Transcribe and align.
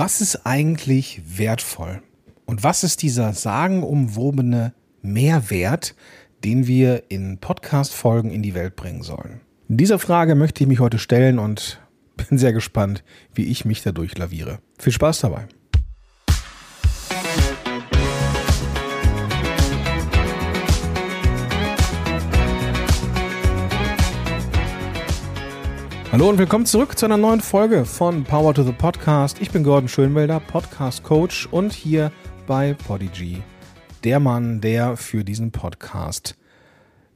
Was 0.00 0.20
ist 0.20 0.46
eigentlich 0.46 1.20
wertvoll? 1.26 2.02
Und 2.46 2.62
was 2.62 2.84
ist 2.84 3.02
dieser 3.02 3.32
sagenumwobene 3.32 4.72
Mehrwert, 5.02 5.96
den 6.44 6.68
wir 6.68 7.02
in 7.08 7.38
Podcast-Folgen 7.38 8.30
in 8.30 8.40
die 8.40 8.54
Welt 8.54 8.76
bringen 8.76 9.02
sollen? 9.02 9.40
Dieser 9.66 9.98
Frage 9.98 10.36
möchte 10.36 10.62
ich 10.62 10.68
mich 10.68 10.78
heute 10.78 11.00
stellen 11.00 11.40
und 11.40 11.80
bin 12.16 12.38
sehr 12.38 12.52
gespannt, 12.52 13.02
wie 13.34 13.46
ich 13.46 13.64
mich 13.64 13.82
dadurch 13.82 14.16
laviere. 14.16 14.60
Viel 14.78 14.92
Spaß 14.92 15.18
dabei. 15.18 15.48
Hallo 26.10 26.28
und 26.28 26.38
willkommen 26.38 26.66
zurück 26.66 26.98
zu 26.98 27.04
einer 27.04 27.16
neuen 27.16 27.40
Folge 27.40 27.84
von 27.84 28.24
Power 28.24 28.54
to 28.54 28.62
the 28.62 28.72
Podcast. 28.72 29.40
Ich 29.40 29.50
bin 29.50 29.62
Gordon 29.62 29.88
Schönwelder, 29.88 30.40
Podcast 30.40 31.02
Coach 31.02 31.46
und 31.50 31.72
hier 31.72 32.10
bei 32.46 32.74
Podigy, 32.74 33.42
der 34.04 34.18
Mann, 34.18 34.60
der 34.60 34.96
für 34.96 35.22
diesen 35.22 35.52
Podcast 35.52 36.38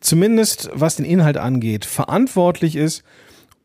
zumindest 0.03 0.69
was 0.75 0.97
den 0.97 1.07
Inhalt 1.07 1.39
angeht, 1.39 1.85
verantwortlich 1.85 2.77
ist. 2.77 3.03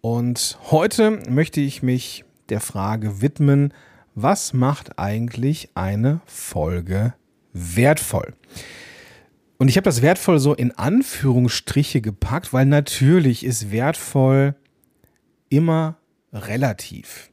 Und 0.01 0.57
heute 0.71 1.19
möchte 1.29 1.59
ich 1.59 1.83
mich 1.83 2.23
der 2.49 2.61
Frage 2.61 3.21
widmen, 3.21 3.73
was 4.15 4.53
macht 4.53 4.97
eigentlich 4.97 5.69
eine 5.75 6.21
Folge 6.25 7.13
wertvoll? 7.53 8.33
Und 9.57 9.67
ich 9.67 9.75
habe 9.75 9.85
das 9.85 10.01
wertvoll 10.01 10.39
so 10.39 10.53
in 10.53 10.71
Anführungsstriche 10.71 11.99
gepackt, 11.99 12.53
weil 12.53 12.65
natürlich 12.65 13.43
ist 13.43 13.71
wertvoll 13.71 14.55
immer 15.49 15.97
relativ. 16.33 17.29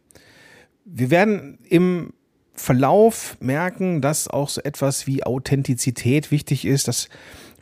Wir 0.85 1.11
werden 1.11 1.59
im 1.69 2.13
Verlauf 2.55 3.37
merken, 3.41 4.01
dass 4.01 4.29
auch 4.29 4.49
so 4.49 4.61
etwas 4.61 5.07
wie 5.07 5.25
Authentizität 5.25 6.31
wichtig 6.31 6.65
ist. 6.65 6.87
Das 6.87 7.09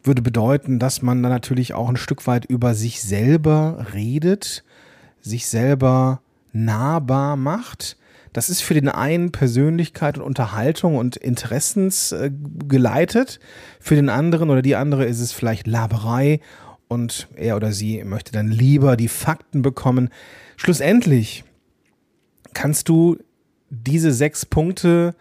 würde 0.04 0.22
bedeuten, 0.22 0.78
dass 0.78 1.02
man 1.02 1.22
dann 1.22 1.32
natürlich 1.32 1.74
auch 1.74 1.88
ein 1.88 1.96
Stück 1.96 2.26
weit 2.26 2.44
über 2.44 2.74
sich 2.74 3.00
selber 3.02 3.86
redet, 3.94 4.64
sich 5.20 5.46
selber 5.46 6.20
nahbar 6.52 7.36
macht. 7.36 7.96
Das 8.32 8.48
ist 8.48 8.62
für 8.62 8.74
den 8.74 8.88
einen 8.88 9.30
Persönlichkeit 9.30 10.18
und 10.18 10.24
Unterhaltung 10.24 10.96
und 10.96 11.16
Interessens 11.16 12.12
äh, 12.12 12.30
geleitet. 12.66 13.40
Für 13.78 13.94
den 13.94 14.08
anderen 14.08 14.50
oder 14.50 14.62
die 14.62 14.76
andere 14.76 15.04
ist 15.04 15.20
es 15.20 15.32
vielleicht 15.32 15.66
Laberei 15.66 16.40
und 16.92 17.28
er 17.36 17.56
oder 17.56 17.72
sie 17.72 18.04
möchte 18.04 18.32
dann 18.32 18.48
lieber 18.48 18.96
die 18.96 19.08
Fakten 19.08 19.62
bekommen. 19.62 20.10
Schlussendlich 20.56 21.42
kannst 22.52 22.88
du 22.88 23.16
diese 23.70 24.12
sechs 24.12 24.44
Punkte 24.44 25.14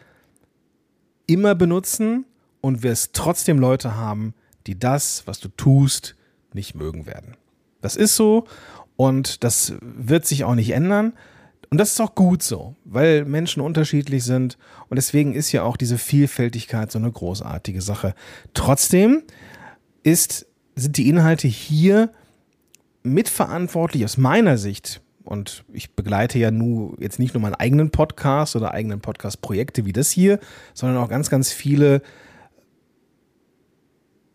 immer 1.27 1.55
benutzen 1.55 2.25
und 2.59 2.83
wirst 2.83 3.13
trotzdem 3.13 3.57
Leute 3.57 3.95
haben, 3.95 4.33
die 4.67 4.77
das, 4.77 5.23
was 5.25 5.39
du 5.39 5.47
tust, 5.47 6.15
nicht 6.53 6.75
mögen 6.75 7.05
werden. 7.05 7.37
Das 7.79 7.95
ist 7.95 8.17
so 8.17 8.45
und 8.97 9.43
das 9.43 9.73
wird 9.79 10.25
sich 10.25 10.43
auch 10.43 10.55
nicht 10.55 10.71
ändern. 10.71 11.13
Und 11.69 11.77
das 11.77 11.93
ist 11.93 12.01
auch 12.01 12.15
gut 12.15 12.43
so, 12.43 12.75
weil 12.83 13.23
Menschen 13.23 13.61
unterschiedlich 13.61 14.25
sind 14.25 14.57
und 14.89 14.97
deswegen 14.97 15.33
ist 15.33 15.53
ja 15.53 15.63
auch 15.63 15.77
diese 15.77 15.97
Vielfältigkeit 15.97 16.91
so 16.91 16.99
eine 16.99 17.09
großartige 17.09 17.81
Sache. 17.81 18.13
Trotzdem 18.53 19.23
ist, 20.03 20.47
sind 20.75 20.97
die 20.97 21.09
Inhalte 21.09 21.47
hier 21.47 22.09
mitverantwortlich 23.03 24.03
aus 24.05 24.17
meiner 24.17 24.57
Sicht 24.57 25.01
und 25.23 25.63
ich 25.71 25.95
begleite 25.95 26.39
ja 26.39 26.51
nur 26.51 26.95
jetzt 26.99 27.19
nicht 27.19 27.33
nur 27.33 27.41
meinen 27.41 27.55
eigenen 27.55 27.91
Podcast 27.91 28.55
oder 28.55 28.73
eigenen 28.73 29.01
Podcast-Projekte 29.01 29.85
wie 29.85 29.93
das 29.93 30.11
hier, 30.11 30.39
sondern 30.73 30.97
auch 30.97 31.09
ganz, 31.09 31.29
ganz 31.29 31.51
viele 31.51 32.01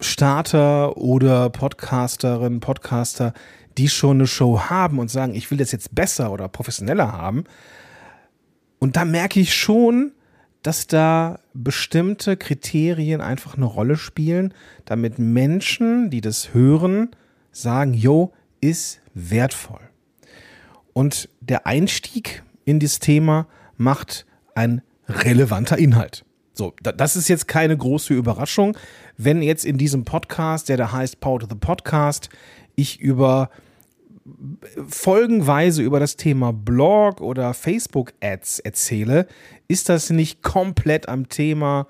Starter 0.00 0.96
oder 0.96 1.50
Podcasterinnen, 1.50 2.60
Podcaster, 2.60 3.32
die 3.78 3.88
schon 3.88 4.18
eine 4.18 4.26
Show 4.26 4.60
haben 4.60 4.98
und 4.98 5.10
sagen, 5.10 5.34
ich 5.34 5.50
will 5.50 5.58
das 5.58 5.72
jetzt 5.72 5.94
besser 5.94 6.32
oder 6.32 6.48
professioneller 6.48 7.12
haben. 7.12 7.44
Und 8.78 8.96
da 8.96 9.04
merke 9.04 9.40
ich 9.40 9.54
schon, 9.54 10.12
dass 10.66 10.88
da 10.88 11.38
bestimmte 11.54 12.36
Kriterien 12.36 13.20
einfach 13.20 13.56
eine 13.56 13.66
Rolle 13.66 13.96
spielen, 13.96 14.52
damit 14.84 15.16
Menschen, 15.16 16.10
die 16.10 16.20
das 16.20 16.54
hören, 16.54 17.10
sagen, 17.52 17.94
yo, 17.94 18.32
ist 18.60 19.00
wertvoll. 19.14 19.78
Und 20.92 21.28
der 21.40 21.68
Einstieg 21.68 22.42
in 22.64 22.80
dieses 22.80 22.98
Thema 22.98 23.46
macht 23.76 24.26
ein 24.56 24.82
relevanter 25.08 25.78
Inhalt. 25.78 26.24
So, 26.52 26.74
das 26.82 27.14
ist 27.14 27.28
jetzt 27.28 27.46
keine 27.46 27.76
große 27.76 28.12
Überraschung, 28.12 28.76
wenn 29.16 29.42
jetzt 29.42 29.64
in 29.64 29.78
diesem 29.78 30.04
Podcast, 30.04 30.68
der 30.68 30.78
da 30.78 30.90
heißt 30.90 31.20
Power 31.20 31.38
to 31.38 31.46
the 31.48 31.54
Podcast, 31.54 32.28
ich 32.74 32.98
über 32.98 33.50
folgenweise 34.88 35.82
über 35.82 36.00
das 36.00 36.16
Thema 36.16 36.52
Blog 36.52 37.20
oder 37.20 37.54
Facebook 37.54 38.12
Ads 38.20 38.60
erzähle, 38.60 39.26
ist 39.68 39.88
das 39.88 40.10
nicht 40.10 40.42
komplett 40.42 41.08
am 41.08 41.28
Thema 41.28 41.86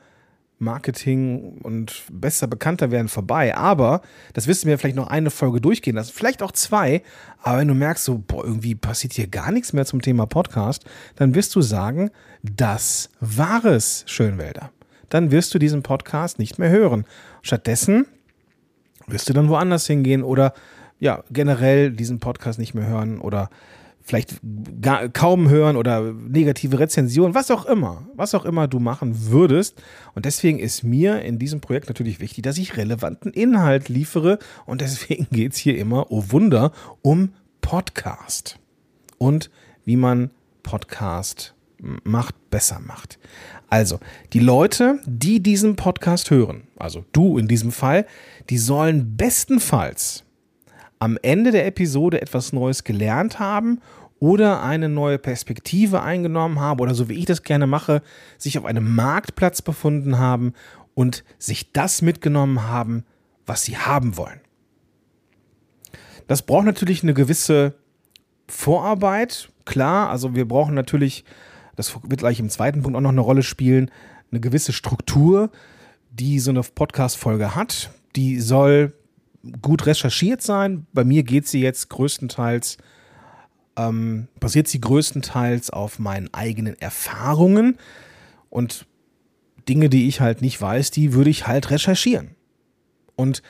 Marketing 0.58 1.58
und 1.62 2.04
besser 2.10 2.46
bekannter 2.46 2.90
werden 2.90 3.08
vorbei. 3.08 3.54
Aber 3.54 4.00
das 4.32 4.46
wirst 4.46 4.64
du 4.64 4.68
mir 4.68 4.78
vielleicht 4.78 4.96
noch 4.96 5.08
eine 5.08 5.30
Folge 5.30 5.60
durchgehen 5.60 5.96
lassen, 5.96 6.12
vielleicht 6.14 6.42
auch 6.42 6.52
zwei. 6.52 7.02
Aber 7.42 7.58
wenn 7.58 7.68
du 7.68 7.74
merkst, 7.74 8.04
so, 8.04 8.22
boah, 8.26 8.44
irgendwie 8.44 8.74
passiert 8.74 9.12
hier 9.12 9.26
gar 9.26 9.52
nichts 9.52 9.72
mehr 9.72 9.84
zum 9.84 10.00
Thema 10.00 10.26
Podcast, 10.26 10.84
dann 11.16 11.34
wirst 11.34 11.54
du 11.54 11.60
sagen, 11.60 12.10
das 12.42 13.10
war 13.20 13.64
es, 13.64 14.04
Schönwälder. 14.06 14.70
Dann 15.10 15.30
wirst 15.30 15.54
du 15.54 15.58
diesen 15.58 15.82
Podcast 15.82 16.38
nicht 16.38 16.58
mehr 16.58 16.70
hören. 16.70 17.04
Stattdessen 17.42 18.06
wirst 19.06 19.28
du 19.28 19.32
dann 19.32 19.48
woanders 19.48 19.86
hingehen 19.86 20.22
oder 20.22 20.52
ja, 20.98 21.22
generell 21.30 21.90
diesen 21.90 22.20
Podcast 22.20 22.58
nicht 22.58 22.74
mehr 22.74 22.86
hören 22.86 23.20
oder 23.20 23.50
vielleicht 24.06 24.38
gar, 24.80 25.08
kaum 25.08 25.48
hören 25.48 25.76
oder 25.76 26.12
negative 26.12 26.78
Rezensionen, 26.78 27.34
was 27.34 27.50
auch 27.50 27.66
immer, 27.66 28.06
was 28.14 28.36
auch 28.36 28.44
immer 28.44 28.68
du 28.68 28.78
machen 28.78 29.30
würdest. 29.30 29.82
Und 30.14 30.24
deswegen 30.24 30.60
ist 30.60 30.84
mir 30.84 31.22
in 31.22 31.40
diesem 31.40 31.60
Projekt 31.60 31.88
natürlich 31.88 32.20
wichtig, 32.20 32.42
dass 32.42 32.56
ich 32.56 32.76
relevanten 32.76 33.32
Inhalt 33.32 33.88
liefere. 33.88 34.38
Und 34.64 34.80
deswegen 34.80 35.26
geht 35.32 35.52
es 35.52 35.58
hier 35.58 35.76
immer, 35.76 36.10
oh 36.10 36.24
Wunder, 36.28 36.72
um 37.02 37.32
Podcast. 37.60 38.60
Und 39.18 39.50
wie 39.84 39.96
man 39.96 40.30
Podcast 40.62 41.54
macht, 42.04 42.34
besser 42.50 42.80
macht. 42.80 43.18
Also, 43.68 43.98
die 44.32 44.38
Leute, 44.38 45.00
die 45.04 45.42
diesen 45.42 45.74
Podcast 45.74 46.30
hören, 46.30 46.68
also 46.76 47.04
du 47.12 47.38
in 47.38 47.48
diesem 47.48 47.72
Fall, 47.72 48.06
die 48.50 48.58
sollen 48.58 49.16
bestenfalls 49.16 50.25
am 50.98 51.18
Ende 51.22 51.50
der 51.50 51.66
Episode 51.66 52.20
etwas 52.20 52.52
Neues 52.52 52.84
gelernt 52.84 53.38
haben 53.38 53.80
oder 54.18 54.62
eine 54.62 54.88
neue 54.88 55.18
Perspektive 55.18 56.02
eingenommen 56.02 56.60
haben 56.60 56.80
oder 56.80 56.94
so 56.94 57.08
wie 57.08 57.14
ich 57.14 57.26
das 57.26 57.42
gerne 57.42 57.66
mache, 57.66 58.02
sich 58.38 58.58
auf 58.58 58.64
einem 58.64 58.94
Marktplatz 58.94 59.62
befunden 59.62 60.18
haben 60.18 60.54
und 60.94 61.24
sich 61.38 61.72
das 61.72 62.00
mitgenommen 62.02 62.62
haben, 62.62 63.04
was 63.44 63.62
sie 63.62 63.76
haben 63.76 64.16
wollen. 64.16 64.40
Das 66.26 66.42
braucht 66.42 66.64
natürlich 66.64 67.02
eine 67.02 67.14
gewisse 67.14 67.74
Vorarbeit, 68.48 69.50
klar, 69.64 70.10
also 70.10 70.34
wir 70.34 70.48
brauchen 70.48 70.74
natürlich, 70.74 71.24
das 71.76 71.94
wird 72.02 72.20
gleich 72.20 72.40
im 72.40 72.48
zweiten 72.48 72.82
Punkt 72.82 72.96
auch 72.96 73.02
noch 73.02 73.10
eine 73.10 73.20
Rolle 73.20 73.42
spielen, 73.42 73.90
eine 74.30 74.40
gewisse 74.40 74.72
Struktur, 74.72 75.50
die 76.10 76.38
so 76.40 76.50
eine 76.50 76.62
Podcast-Folge 76.62 77.54
hat. 77.54 77.90
Die 78.16 78.40
soll 78.40 78.92
gut 79.62 79.86
recherchiert 79.86 80.42
sein. 80.42 80.86
Bei 80.92 81.04
mir 81.04 81.22
geht 81.22 81.46
sie 81.46 81.60
jetzt 81.60 81.88
größtenteils, 81.90 82.78
ähm, 83.76 84.28
basiert 84.40 84.68
sie 84.68 84.80
größtenteils 84.80 85.70
auf 85.70 85.98
meinen 85.98 86.32
eigenen 86.32 86.78
Erfahrungen 86.80 87.78
und 88.50 88.86
Dinge, 89.68 89.88
die 89.88 90.08
ich 90.08 90.20
halt 90.20 90.42
nicht 90.42 90.60
weiß, 90.60 90.90
die 90.90 91.12
würde 91.12 91.30
ich 91.30 91.46
halt 91.46 91.70
recherchieren. 91.70 92.36
Und 93.16 93.42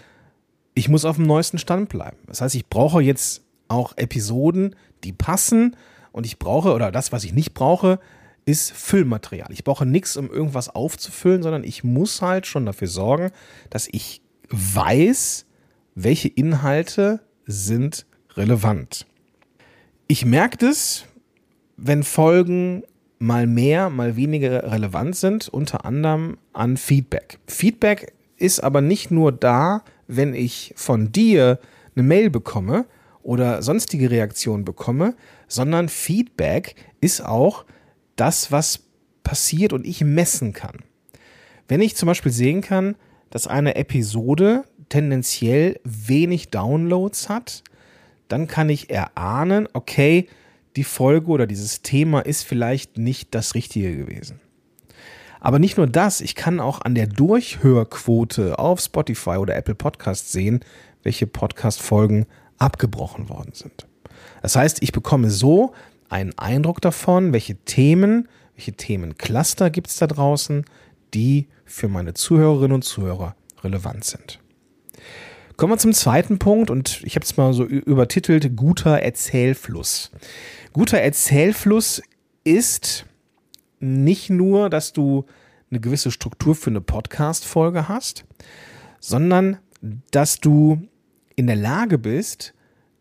ich 0.75 0.89
muss 0.89 1.05
auf 1.05 1.17
dem 1.17 1.27
neuesten 1.27 1.59
Stand 1.59 1.89
bleiben. 1.89 2.19
Das 2.27 2.41
heißt, 2.41 2.55
ich 2.55 2.67
brauche 2.69 3.01
jetzt 3.01 3.43
auch 3.69 3.97
Episoden, 3.97 4.77
die 5.05 5.13
passen 5.13 5.77
und 6.13 6.27
ich 6.27 6.39
brauche, 6.39 6.73
oder 6.73 6.91
das, 6.93 7.13
was 7.13 7.25
ich 7.25 7.33
nicht 7.33 7.55
brauche, 7.55 7.99
ist 8.45 8.73
Füllmaterial. 8.73 9.53
Ich 9.53 9.65
brauche 9.65 9.85
nichts, 9.85 10.17
um 10.17 10.31
irgendwas 10.31 10.69
aufzufüllen, 10.69 11.43
sondern 11.43 11.65
ich 11.65 11.83
muss 11.83 12.23
halt 12.23 12.47
schon 12.47 12.65
dafür 12.65 12.89
sorgen, 12.89 13.31
dass 13.71 13.89
ich 13.91 14.23
weiß, 14.51 15.46
welche 15.97 16.29
Inhalte 16.29 17.21
sind 17.47 18.07
relevant. 18.35 19.07
Ich 20.07 20.25
merke 20.25 20.59
das, 20.59 21.07
wenn 21.77 22.05
Folgen 22.05 22.85
mal 23.19 23.47
mehr, 23.47 23.91
mal 23.91 24.15
weniger 24.15 24.71
relevant 24.71 25.17
sind, 25.17 25.49
unter 25.49 25.85
anderem 25.85 26.37
an 26.53 26.77
Feedback. 26.77 27.39
Feedback 27.47 28.13
ist 28.37 28.63
aber 28.63 28.83
nicht 28.83 29.11
nur 29.11 29.33
da, 29.33 29.83
wenn 30.07 30.35
ich 30.35 30.75
von 30.77 31.11
dir 31.13 31.59
eine 31.97 32.03
Mail 32.03 32.29
bekomme 32.29 32.85
oder 33.23 33.63
sonstige 33.63 34.11
Reaktionen 34.11 34.67
bekomme, 34.67 35.17
sondern 35.49 35.89
Feedback 35.89 36.75
ist 37.01 37.25
auch 37.25 37.65
das, 38.17 38.53
was 38.53 38.81
passiert 39.23 39.73
und 39.73 39.87
ich 39.87 40.05
messen 40.05 40.53
kann. 40.53 40.77
Wenn 41.69 41.81
ich 41.81 41.97
zum 41.97 42.07
Beispiel 42.07 42.33
sehen 42.33 42.61
kann, 42.61 42.97
dass 43.31 43.47
eine 43.47 43.77
Episode 43.77 44.65
tendenziell 44.89 45.81
wenig 45.85 46.51
Downloads 46.51 47.29
hat, 47.29 47.63
dann 48.29 48.47
kann 48.47 48.69
ich 48.69 48.91
erahnen, 48.91 49.69
okay, 49.73 50.29
die 50.77 50.85
Folge 50.85 51.29
oder 51.29 51.47
dieses 51.47 51.83
Thema 51.83 52.21
ist 52.21 52.43
vielleicht 52.43 52.99
nicht 52.99 53.35
das 53.35 53.55
Richtige 53.55 53.97
gewesen. 53.97 54.41
Aber 55.41 55.59
nicht 55.59 55.77
nur 55.77 55.87
das, 55.87 56.21
ich 56.21 56.35
kann 56.35 56.61
auch 56.61 56.81
an 56.81 56.95
der 56.95 57.07
Durchhörquote 57.07 58.59
auf 58.59 58.81
Spotify 58.81 59.37
oder 59.37 59.55
Apple 59.55 59.75
Podcast 59.75 60.33
sehen, 60.33 60.61
welche 61.03 61.27
Podcast-Folgen 61.27 62.27
abgebrochen 62.59 63.29
worden 63.29 63.53
sind. 63.53 63.87
Das 64.43 64.57
heißt, 64.57 64.83
ich 64.83 64.93
bekomme 64.93 65.31
so 65.31 65.73
einen 66.09 66.37
Eindruck 66.39 66.81
davon, 66.81 67.33
welche 67.33 67.57
Themen, 67.57 68.29
welche 68.55 68.73
Themencluster 68.73 69.71
gibt 69.71 69.89
es 69.89 69.97
da 69.97 70.07
draußen, 70.07 70.65
die 71.15 71.49
für 71.65 71.89
meine 71.89 72.15
Zuhörerinnen 72.15 72.75
und 72.75 72.83
Zuhörer 72.83 73.37
relevant 73.63 74.05
sind. 74.05 74.41
Kommen 75.57 75.73
wir 75.73 75.79
zum 75.79 75.95
zweiten 75.95 76.39
Punkt 76.39 76.71
und 76.71 77.03
ich 77.03 77.15
habe 77.15 77.25
es 77.25 77.39
mal 77.39 77.55
so 77.55 77.65
übertitelt, 77.65 78.57
guter 78.57 79.01
Erzählfluss. 79.01 80.11
Guter 80.75 81.01
Erzählfluss 81.01 82.03
ist 82.45 83.07
nicht 83.81 84.29
nur, 84.29 84.69
dass 84.69 84.93
du 84.93 85.25
eine 85.71 85.81
gewisse 85.81 86.11
Struktur 86.11 86.55
für 86.55 86.69
eine 86.69 86.83
Podcast-Folge 86.83 87.89
hast, 87.89 88.27
sondern 89.01 89.57
dass 90.11 90.41
du 90.41 90.87
in 91.37 91.47
der 91.47 91.57
Lage 91.57 91.97
bist, 91.97 92.53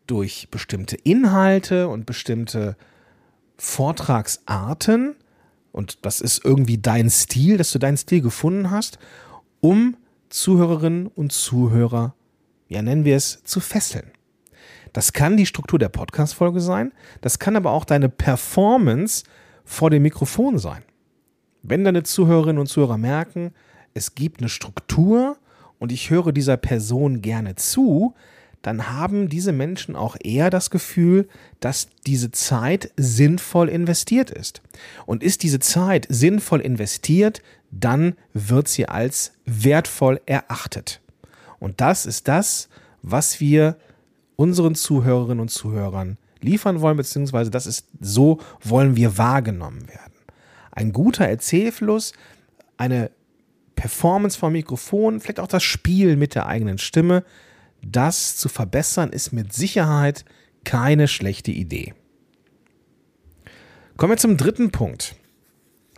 durch 0.08 0.48
bestimmte 0.50 0.96
Inhalte 0.96 1.90
und 1.90 2.06
bestimmte 2.06 2.78
Vortragsarten, 3.58 5.16
und 5.74 6.06
das 6.06 6.22
ist 6.22 6.46
irgendwie 6.46 6.78
dein 6.78 7.10
Stil, 7.10 7.58
dass 7.58 7.74
du 7.74 7.80
deinen 7.80 7.98
Stil 7.98 8.22
gefunden 8.22 8.72
hast, 8.72 8.98
um 9.60 9.98
Zuhörerinnen 10.30 11.08
und 11.08 11.34
Zuhörer, 11.34 12.14
ja 12.68 12.82
nennen 12.82 13.06
wir 13.06 13.16
es, 13.16 13.44
zu 13.44 13.60
fesseln. 13.60 14.12
Das 14.94 15.14
kann 15.14 15.38
die 15.38 15.46
Struktur 15.46 15.78
der 15.78 15.90
Podcast-Folge 15.90 16.62
sein, 16.62 16.94
das 17.22 17.40
kann 17.40 17.56
aber 17.56 17.72
auch 17.72 17.86
deine 17.86 18.10
Performance 18.10 19.24
vor 19.66 19.90
dem 19.90 20.04
Mikrofon 20.04 20.58
sein. 20.58 20.84
Wenn 21.64 21.84
deine 21.84 22.04
Zuhörerinnen 22.04 22.60
und 22.60 22.68
Zuhörer 22.68 22.98
merken, 22.98 23.52
es 23.94 24.16
gibt 24.16 24.40
eine 24.40 24.50
Struktur 24.50 25.38
und 25.80 25.92
ich 25.92 26.10
höre 26.10 26.32
dieser 26.32 26.58
Person 26.58 27.22
gerne 27.22 27.56
zu, 27.56 28.14
dann 28.62 28.90
haben 28.90 29.30
diese 29.30 29.52
Menschen 29.52 29.96
auch 29.96 30.16
eher 30.24 30.50
das 30.50 30.72
Gefühl, 30.72 31.28
dass 31.60 31.90
diese 32.08 32.32
Zeit 32.32 32.92
sinnvoll 32.98 33.70
investiert 33.70 34.32
ist. 34.32 34.64
Und 35.06 35.22
ist 35.22 35.44
diese 35.44 35.60
Zeit 35.60 36.08
sinnvoll 36.10 36.62
investiert, 36.62 37.44
dann 37.70 38.16
wird 38.34 38.68
sie 38.68 38.88
als 38.88 39.34
wertvoll 39.46 40.20
erachtet. 40.26 41.02
Und 41.66 41.82
das 41.82 42.06
ist 42.06 42.28
das, 42.28 42.70
was 43.02 43.40
wir 43.40 43.78
unseren 44.36 44.76
Zuhörerinnen 44.76 45.40
und 45.40 45.50
Zuhörern 45.50 46.20
liefern 46.40 46.80
wollen, 46.80 46.96
beziehungsweise 46.96 47.50
das 47.50 47.66
ist 47.66 47.88
so 48.00 48.40
wollen 48.62 48.96
wir 48.96 49.18
wahrgenommen 49.18 49.88
werden. 49.88 50.14
Ein 50.70 50.94
guter 50.94 51.28
Erzählfluss, 51.28 52.14
eine 52.78 53.10
Performance 53.76 54.38
vom 54.38 54.54
Mikrofon, 54.54 55.20
vielleicht 55.20 55.40
auch 55.40 55.48
das 55.48 55.64
Spiel 55.64 56.18
mit 56.18 56.36
der 56.36 56.46
eigenen 56.46 56.78
Stimme, 56.78 57.24
das 57.82 58.38
zu 58.38 58.48
verbessern, 58.48 59.10
ist 59.10 59.34
mit 59.34 59.52
Sicherheit 59.52 60.24
keine 60.66 61.08
schlechte 61.08 61.50
Idee. 61.50 61.96
Kommen 63.98 64.12
wir 64.12 64.18
zum 64.18 64.38
dritten 64.38 64.70
Punkt, 64.70 65.16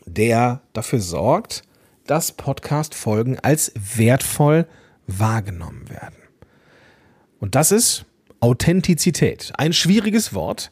der 0.05 0.61
dafür 0.71 1.01
sorgt, 1.01 1.63
dass 2.05 2.31
Podcast-Folgen 2.31 3.37
als 3.41 3.73
wertvoll 3.75 4.65
wahrgenommen 5.07 5.89
werden. 5.89 6.15
Und 7.39 7.55
das 7.55 7.71
ist 7.71 8.05
Authentizität. 8.39 9.51
Ein 9.57 9.73
schwieriges 9.73 10.33
Wort. 10.33 10.71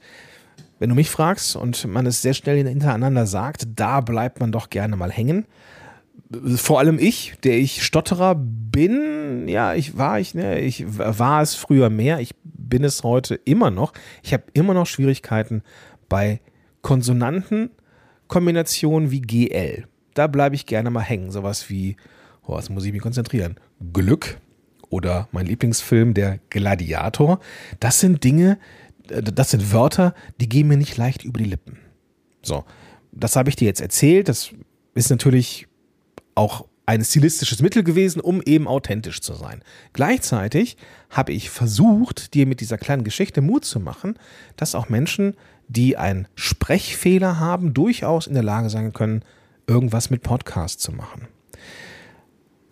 Wenn 0.77 0.89
du 0.89 0.95
mich 0.95 1.09
fragst 1.09 1.55
und 1.55 1.87
man 1.87 2.05
es 2.05 2.21
sehr 2.21 2.33
schnell 2.33 2.67
hintereinander 2.67 3.25
sagt, 3.25 3.65
da 3.75 4.01
bleibt 4.01 4.41
man 4.41 4.51
doch 4.51 4.69
gerne 4.69 4.97
mal 4.97 5.11
hängen. 5.11 5.45
Vor 6.55 6.79
allem 6.79 6.99
ich, 6.99 7.35
der 7.43 7.57
ich 7.57 7.83
Stotterer 7.83 8.35
bin, 8.35 9.47
ja, 9.47 9.73
ich 9.73 9.97
war 9.97 10.19
ich, 10.19 10.35
ne, 10.35 10.59
ich 10.59 10.83
war 10.87 11.41
es 11.41 11.55
früher 11.55 11.89
mehr, 11.89 12.19
ich 12.19 12.35
bin 12.43 12.83
es 12.83 13.03
heute 13.03 13.35
immer 13.35 13.71
noch. 13.71 13.93
Ich 14.21 14.33
habe 14.33 14.43
immer 14.53 14.73
noch 14.73 14.85
Schwierigkeiten 14.85 15.63
bei 16.09 16.41
Konsonantenkombinationen 16.81 19.11
wie 19.11 19.21
GL. 19.21 19.87
Da 20.13 20.27
bleibe 20.27 20.55
ich 20.55 20.65
gerne 20.65 20.89
mal 20.89 20.99
hängen. 21.01 21.31
Sowas 21.31 21.69
wie, 21.69 21.95
oh, 22.47 22.57
jetzt 22.57 22.69
muss 22.69 22.85
ich 22.85 22.91
mich 22.93 23.01
konzentrieren. 23.01 23.55
Glück, 23.93 24.39
oder 24.89 25.27
mein 25.31 25.45
Lieblingsfilm, 25.45 26.13
der 26.13 26.39
Gladiator. 26.49 27.39
Das 27.79 27.99
sind 27.99 28.23
Dinge, 28.23 28.57
äh, 29.09 29.21
das 29.21 29.51
sind 29.51 29.73
Wörter, 29.73 30.13
die 30.39 30.49
gehen 30.49 30.67
mir 30.67 30.77
nicht 30.77 30.97
leicht 30.97 31.23
über 31.23 31.39
die 31.39 31.45
Lippen. 31.45 31.77
So, 32.41 32.63
das 33.11 33.35
habe 33.35 33.49
ich 33.49 33.55
dir 33.55 33.65
jetzt 33.65 33.81
erzählt. 33.81 34.29
Das 34.29 34.51
ist 34.93 35.09
natürlich 35.09 35.67
auch 36.35 36.65
ein 36.85 37.03
stilistisches 37.03 37.61
Mittel 37.61 37.83
gewesen, 37.83 38.21
um 38.21 38.41
eben 38.43 38.67
authentisch 38.67 39.19
zu 39.21 39.33
sein. 39.33 39.63
Gleichzeitig 39.93 40.77
habe 41.09 41.33
ich 41.33 41.49
versucht, 41.49 42.33
dir 42.35 42.45
mit 42.45 42.61
dieser 42.61 42.77
kleinen 42.77 43.03
Geschichte 43.03 43.41
Mut 43.41 43.65
zu 43.65 43.79
machen, 43.79 44.19
dass 44.55 44.75
auch 44.75 44.87
Menschen, 44.87 45.35
die 45.67 45.97
einen 45.97 46.27
Sprechfehler 46.35 47.39
haben, 47.39 47.73
durchaus 47.73 48.27
in 48.27 48.35
der 48.35 48.43
Lage 48.43 48.69
sein 48.69 48.93
können, 48.93 49.23
irgendwas 49.65 50.11
mit 50.11 50.21
Podcast 50.21 50.79
zu 50.79 50.91
machen. 50.91 51.27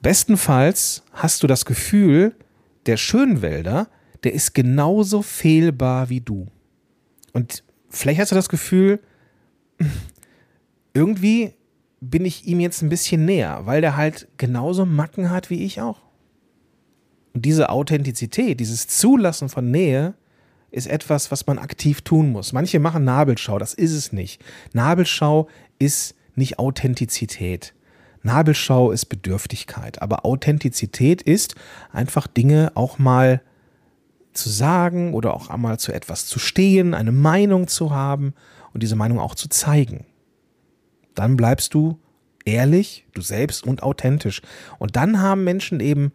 Bestenfalls 0.03 1.01
hast 1.13 1.41
du 1.41 1.47
das 1.47 1.63
Gefühl, 1.63 2.35
der 2.85 2.97
Schönwälder, 2.97 3.87
der 4.25 4.33
ist 4.33 4.53
genauso 4.53 5.21
fehlbar 5.21 6.09
wie 6.09 6.19
du. 6.19 6.47
Und 7.31 7.63
vielleicht 7.89 8.19
hast 8.19 8.31
du 8.31 8.35
das 8.35 8.49
Gefühl, 8.49 8.99
irgendwie 10.93 11.53
bin 12.01 12.25
ich 12.25 12.45
ihm 12.45 12.59
jetzt 12.59 12.81
ein 12.81 12.89
bisschen 12.89 13.23
näher, 13.23 13.61
weil 13.63 13.79
der 13.79 13.95
halt 13.95 14.27
genauso 14.37 14.85
Macken 14.85 15.29
hat 15.29 15.49
wie 15.49 15.63
ich 15.63 15.79
auch. 15.79 16.01
Und 17.33 17.45
diese 17.45 17.69
Authentizität, 17.69 18.59
dieses 18.59 18.87
Zulassen 18.87 19.47
von 19.47 19.71
Nähe, 19.71 20.15
ist 20.69 20.87
etwas, 20.87 21.31
was 21.31 21.47
man 21.47 21.59
aktiv 21.59 22.01
tun 22.01 22.29
muss. 22.29 22.51
Manche 22.51 22.79
machen 22.79 23.05
Nabelschau, 23.05 23.57
das 23.57 23.73
ist 23.73 23.93
es 23.93 24.11
nicht. 24.11 24.43
Nabelschau 24.73 25.47
ist 25.79 26.15
nicht 26.35 26.59
Authentizität. 26.59 27.73
Nabelschau 28.23 28.91
ist 28.91 29.05
Bedürftigkeit, 29.05 30.01
aber 30.01 30.25
Authentizität 30.25 31.21
ist 31.21 31.55
einfach 31.91 32.27
Dinge 32.27 32.71
auch 32.75 32.97
mal 32.97 33.41
zu 34.33 34.49
sagen 34.49 35.13
oder 35.13 35.33
auch 35.33 35.49
einmal 35.49 35.77
zu 35.79 35.93
etwas 35.93 36.25
zu 36.25 36.39
stehen, 36.39 36.93
eine 36.93 37.11
Meinung 37.11 37.67
zu 37.67 37.91
haben 37.91 38.33
und 38.73 38.81
diese 38.81 38.95
Meinung 38.95 39.19
auch 39.19 39.35
zu 39.35 39.49
zeigen. 39.49 40.05
Dann 41.15 41.37
bleibst 41.37 41.73
du 41.73 41.99
ehrlich, 42.45 43.05
du 43.13 43.21
selbst 43.21 43.65
und 43.65 43.83
authentisch. 43.83 44.41
Und 44.79 44.95
dann 44.95 45.21
haben 45.21 45.43
Menschen 45.43 45.79
eben 45.79 46.11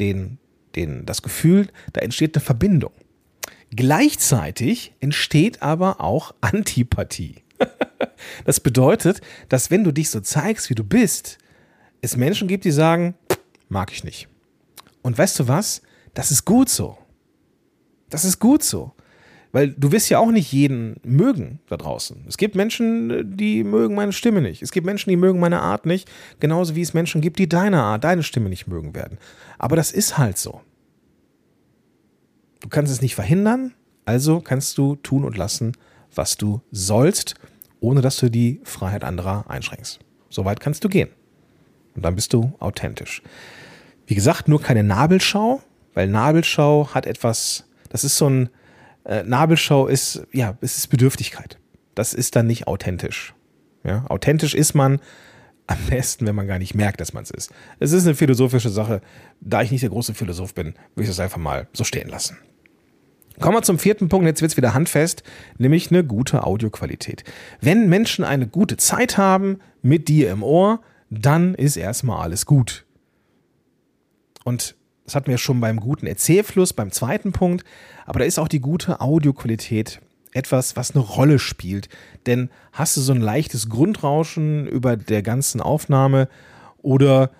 den, 0.00 0.38
den, 0.74 1.04
das 1.06 1.22
Gefühl, 1.22 1.68
da 1.92 2.00
entsteht 2.00 2.36
eine 2.36 2.44
Verbindung. 2.44 2.92
Gleichzeitig 3.70 4.94
entsteht 5.00 5.62
aber 5.62 6.00
auch 6.00 6.34
Antipathie. 6.40 7.42
das 8.44 8.60
bedeutet, 8.60 9.20
dass 9.48 9.70
wenn 9.70 9.84
du 9.84 9.92
dich 9.92 10.10
so 10.10 10.20
zeigst, 10.20 10.70
wie 10.70 10.74
du 10.74 10.84
bist, 10.84 11.38
es 12.00 12.16
Menschen 12.16 12.48
gibt, 12.48 12.64
die 12.64 12.70
sagen, 12.70 13.14
mag 13.68 13.92
ich 13.92 14.04
nicht. 14.04 14.28
Und 15.02 15.16
weißt 15.16 15.38
du 15.40 15.48
was? 15.48 15.82
Das 16.14 16.30
ist 16.30 16.44
gut 16.44 16.68
so. 16.68 16.98
Das 18.10 18.24
ist 18.24 18.38
gut 18.38 18.62
so. 18.62 18.92
Weil 19.52 19.70
du 19.70 19.92
wirst 19.92 20.10
ja 20.10 20.18
auch 20.18 20.30
nicht 20.30 20.52
jeden 20.52 21.00
mögen 21.02 21.60
da 21.68 21.76
draußen. 21.76 22.24
Es 22.28 22.36
gibt 22.36 22.54
Menschen, 22.54 23.36
die 23.36 23.64
mögen 23.64 23.94
meine 23.94 24.12
Stimme 24.12 24.42
nicht. 24.42 24.62
Es 24.62 24.72
gibt 24.72 24.84
Menschen, 24.84 25.08
die 25.10 25.16
mögen 25.16 25.40
meine 25.40 25.60
Art 25.60 25.86
nicht. 25.86 26.10
Genauso 26.38 26.74
wie 26.74 26.82
es 26.82 26.92
Menschen 26.92 27.20
gibt, 27.20 27.38
die 27.38 27.48
deine 27.48 27.82
Art, 27.82 28.04
deine 28.04 28.22
Stimme 28.22 28.50
nicht 28.50 28.66
mögen 28.66 28.94
werden. 28.94 29.18
Aber 29.58 29.76
das 29.76 29.90
ist 29.90 30.18
halt 30.18 30.36
so. 30.36 30.60
Du 32.60 32.68
kannst 32.68 32.92
es 32.92 33.00
nicht 33.00 33.14
verhindern, 33.14 33.74
also 34.04 34.40
kannst 34.40 34.76
du 34.78 34.96
tun 34.96 35.24
und 35.24 35.36
lassen, 35.36 35.72
was 36.14 36.36
du 36.36 36.60
sollst, 36.70 37.34
ohne 37.80 38.00
dass 38.00 38.18
du 38.18 38.30
die 38.30 38.60
Freiheit 38.64 39.04
anderer 39.04 39.48
einschränkst. 39.48 40.00
So 40.28 40.44
weit 40.44 40.60
kannst 40.60 40.84
du 40.84 40.88
gehen. 40.88 41.08
Und 41.98 42.04
dann 42.04 42.14
bist 42.14 42.32
du 42.32 42.52
authentisch. 42.60 43.22
Wie 44.06 44.14
gesagt, 44.14 44.46
nur 44.46 44.62
keine 44.62 44.84
Nabelschau, 44.84 45.60
weil 45.94 46.06
Nabelschau 46.06 46.90
hat 46.94 47.06
etwas, 47.06 47.64
das 47.88 48.04
ist 48.04 48.16
so 48.16 48.30
ein, 48.30 48.50
äh, 49.04 49.24
Nabelschau 49.24 49.88
ist, 49.88 50.22
ja, 50.32 50.56
es 50.60 50.78
ist 50.78 50.86
Bedürftigkeit. 50.86 51.58
Das 51.96 52.14
ist 52.14 52.36
dann 52.36 52.46
nicht 52.46 52.68
authentisch. 52.68 53.34
Ja, 53.82 54.04
authentisch 54.08 54.54
ist 54.54 54.74
man 54.74 55.00
am 55.66 55.78
besten, 55.90 56.24
wenn 56.24 56.36
man 56.36 56.46
gar 56.46 56.60
nicht 56.60 56.76
merkt, 56.76 57.00
dass 57.00 57.14
man 57.14 57.24
es 57.24 57.32
ist. 57.32 57.50
Es 57.80 57.90
ist 57.90 58.06
eine 58.06 58.14
philosophische 58.14 58.70
Sache. 58.70 59.00
Da 59.40 59.62
ich 59.62 59.72
nicht 59.72 59.82
der 59.82 59.90
große 59.90 60.14
Philosoph 60.14 60.54
bin, 60.54 60.74
würde 60.94 61.02
ich 61.02 61.08
das 61.08 61.18
einfach 61.18 61.38
mal 61.38 61.66
so 61.72 61.82
stehen 61.82 62.08
lassen. 62.08 62.38
Kommen 63.40 63.56
wir 63.56 63.62
zum 63.62 63.80
vierten 63.80 64.08
Punkt, 64.08 64.24
jetzt 64.24 64.40
wird 64.40 64.52
es 64.52 64.56
wieder 64.56 64.72
handfest, 64.72 65.24
nämlich 65.58 65.90
eine 65.90 66.04
gute 66.04 66.44
Audioqualität. 66.44 67.24
Wenn 67.60 67.88
Menschen 67.88 68.24
eine 68.24 68.46
gute 68.46 68.76
Zeit 68.76 69.18
haben 69.18 69.58
mit 69.82 70.06
dir 70.06 70.30
im 70.30 70.44
Ohr, 70.44 70.80
dann 71.10 71.54
ist 71.54 71.76
erstmal 71.76 72.20
alles 72.20 72.46
gut. 72.46 72.84
Und 74.44 74.76
das 75.04 75.14
hatten 75.14 75.30
wir 75.30 75.38
schon 75.38 75.60
beim 75.60 75.80
guten 75.80 76.06
Erzählfluss, 76.06 76.72
beim 76.72 76.90
zweiten 76.90 77.32
Punkt, 77.32 77.64
aber 78.06 78.18
da 78.18 78.24
ist 78.24 78.38
auch 78.38 78.48
die 78.48 78.60
gute 78.60 79.00
Audioqualität 79.00 80.00
etwas, 80.32 80.76
was 80.76 80.94
eine 80.94 81.02
Rolle 81.02 81.38
spielt. 81.38 81.88
Denn 82.26 82.50
hast 82.72 82.96
du 82.96 83.00
so 83.00 83.12
ein 83.12 83.20
leichtes 83.20 83.68
Grundrauschen 83.68 84.66
über 84.66 84.96
der 84.96 85.22
ganzen 85.22 85.60
Aufnahme 85.60 86.28
oder 86.82 87.30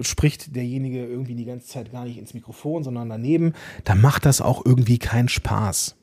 spricht 0.00 0.54
derjenige 0.56 1.04
irgendwie 1.04 1.34
die 1.34 1.44
ganze 1.44 1.68
Zeit 1.68 1.92
gar 1.92 2.04
nicht 2.04 2.18
ins 2.18 2.34
Mikrofon, 2.34 2.84
sondern 2.84 3.08
daneben, 3.08 3.54
dann 3.84 4.00
macht 4.00 4.26
das 4.26 4.40
auch 4.40 4.64
irgendwie 4.64 4.98
keinen 4.98 5.28
Spaß. 5.28 5.96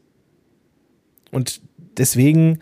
Und 1.31 1.61
deswegen 1.97 2.59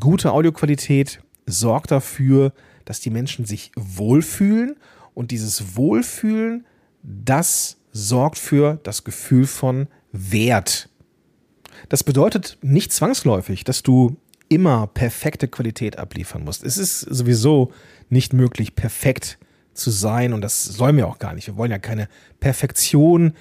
gute 0.00 0.32
Audioqualität 0.32 1.20
sorgt 1.46 1.90
dafür, 1.90 2.52
dass 2.86 3.00
die 3.00 3.10
Menschen 3.10 3.44
sich 3.44 3.72
wohlfühlen 3.76 4.76
und 5.12 5.30
dieses 5.30 5.76
Wohlfühlen, 5.76 6.64
das 7.02 7.76
sorgt 7.92 8.38
für 8.38 8.80
das 8.82 9.04
Gefühl 9.04 9.46
von 9.46 9.88
Wert. 10.12 10.88
Das 11.90 12.02
bedeutet 12.02 12.56
nicht 12.62 12.92
zwangsläufig, 12.92 13.64
dass 13.64 13.82
du 13.82 14.16
immer 14.48 14.86
perfekte 14.86 15.48
Qualität 15.48 15.98
abliefern 15.98 16.44
musst. 16.44 16.64
Es 16.64 16.78
ist 16.78 17.00
sowieso 17.00 17.72
nicht 18.08 18.32
möglich, 18.32 18.74
perfekt 18.74 19.38
zu 19.74 19.90
sein 19.90 20.32
und 20.32 20.40
das 20.40 20.64
sollen 20.64 20.96
wir 20.96 21.06
auch 21.06 21.18
gar 21.18 21.34
nicht. 21.34 21.48
Wir 21.48 21.56
wollen 21.56 21.70
ja 21.70 21.78
keine 21.78 22.08
Perfektion 22.40 23.34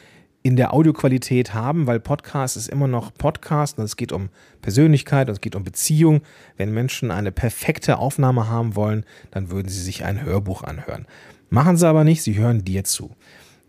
in 0.45 0.57
der 0.57 0.75
Audioqualität 0.75 1.55
haben, 1.55 1.87
weil 1.87 1.99
Podcast 1.99 2.55
ist 2.55 2.69
immer 2.69 2.87
noch 2.87 3.11
Podcast 3.11 3.79
und 3.79 3.83
es 3.83 3.95
geht 3.95 4.11
um 4.11 4.29
Persönlichkeit 4.61 5.27
und 5.27 5.33
es 5.33 5.41
geht 5.41 5.55
um 5.55 5.63
Beziehung. 5.63 6.21
Wenn 6.55 6.71
Menschen 6.71 7.09
eine 7.09 7.31
perfekte 7.31 7.97
Aufnahme 7.97 8.47
haben 8.47 8.75
wollen, 8.75 9.05
dann 9.31 9.49
würden 9.49 9.69
sie 9.69 9.81
sich 9.81 10.05
ein 10.05 10.21
Hörbuch 10.21 10.61
anhören. 10.61 11.07
Machen 11.49 11.77
sie 11.77 11.87
aber 11.87 12.03
nicht, 12.03 12.21
sie 12.21 12.37
hören 12.37 12.63
dir 12.63 12.83
zu. 12.83 13.15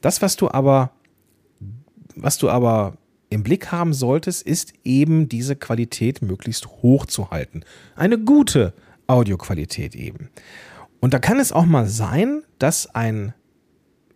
Das, 0.02 0.20
was 0.20 0.36
du 0.36 0.50
aber, 0.50 0.90
was 2.14 2.36
du 2.36 2.50
aber 2.50 2.98
im 3.30 3.42
Blick 3.42 3.72
haben 3.72 3.94
solltest, 3.94 4.46
ist 4.46 4.74
eben 4.84 5.30
diese 5.30 5.56
Qualität 5.56 6.20
möglichst 6.20 6.66
hoch 6.82 7.06
zu 7.06 7.30
halten. 7.30 7.62
Eine 7.94 8.18
gute 8.18 8.74
Audioqualität 9.06 9.94
eben. 9.94 10.28
Und 11.00 11.14
da 11.14 11.20
kann 11.20 11.40
es 11.40 11.52
auch 11.52 11.64
mal 11.64 11.86
sein, 11.86 12.42
dass 12.58 12.94
ein 12.94 13.32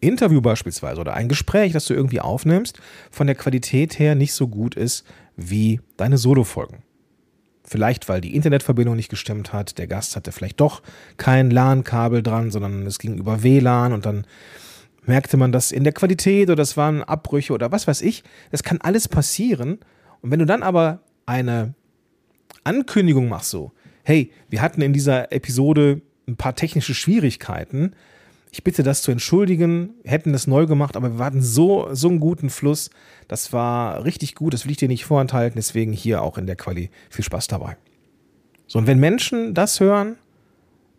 Interview 0.00 0.40
beispielsweise 0.40 1.00
oder 1.00 1.14
ein 1.14 1.28
Gespräch, 1.28 1.72
das 1.72 1.86
du 1.86 1.94
irgendwie 1.94 2.20
aufnimmst, 2.20 2.80
von 3.10 3.26
der 3.26 3.36
Qualität 3.36 3.98
her 3.98 4.14
nicht 4.14 4.32
so 4.32 4.48
gut 4.48 4.74
ist 4.74 5.04
wie 5.36 5.80
deine 5.96 6.18
Solo-Folgen. 6.18 6.82
Vielleicht, 7.64 8.08
weil 8.08 8.20
die 8.20 8.34
Internetverbindung 8.34 8.96
nicht 8.96 9.10
gestimmt 9.10 9.52
hat, 9.52 9.78
der 9.78 9.86
Gast 9.86 10.16
hatte 10.16 10.32
vielleicht 10.32 10.60
doch 10.60 10.82
kein 11.16 11.50
LAN-Kabel 11.50 12.22
dran, 12.22 12.50
sondern 12.50 12.86
es 12.86 12.98
ging 12.98 13.16
über 13.16 13.42
WLAN 13.42 13.92
und 13.92 14.06
dann 14.06 14.26
merkte 15.06 15.36
man 15.36 15.52
das 15.52 15.72
in 15.72 15.84
der 15.84 15.92
Qualität 15.92 16.48
oder 16.48 16.56
das 16.56 16.76
waren 16.76 17.02
Abbrüche 17.02 17.52
oder 17.52 17.70
was 17.72 17.86
weiß 17.86 18.02
ich. 18.02 18.24
Das 18.50 18.62
kann 18.62 18.78
alles 18.80 19.08
passieren. 19.08 19.78
Und 20.20 20.30
wenn 20.30 20.40
du 20.40 20.46
dann 20.46 20.62
aber 20.62 21.00
eine 21.26 21.74
Ankündigung 22.64 23.28
machst, 23.28 23.50
so, 23.50 23.72
hey, 24.02 24.32
wir 24.48 24.62
hatten 24.62 24.82
in 24.82 24.92
dieser 24.92 25.32
Episode 25.32 26.02
ein 26.26 26.36
paar 26.36 26.54
technische 26.54 26.94
Schwierigkeiten. 26.94 27.94
Ich 28.52 28.64
bitte 28.64 28.82
das 28.82 29.02
zu 29.02 29.12
entschuldigen, 29.12 29.94
hätten 30.04 30.32
das 30.32 30.46
neu 30.46 30.66
gemacht, 30.66 30.96
aber 30.96 31.18
wir 31.18 31.24
hatten 31.24 31.42
so, 31.42 31.88
so 31.92 32.08
einen 32.08 32.18
guten 32.18 32.50
Fluss. 32.50 32.90
Das 33.28 33.52
war 33.52 34.04
richtig 34.04 34.34
gut, 34.34 34.54
das 34.54 34.64
will 34.64 34.72
ich 34.72 34.78
dir 34.78 34.88
nicht 34.88 35.04
vorenthalten, 35.04 35.56
deswegen 35.56 35.92
hier 35.92 36.22
auch 36.22 36.36
in 36.36 36.46
der 36.46 36.56
Quali. 36.56 36.90
Viel 37.10 37.24
Spaß 37.24 37.46
dabei. 37.46 37.76
So, 38.66 38.78
und 38.78 38.86
wenn 38.86 38.98
Menschen 38.98 39.54
das 39.54 39.78
hören, 39.78 40.16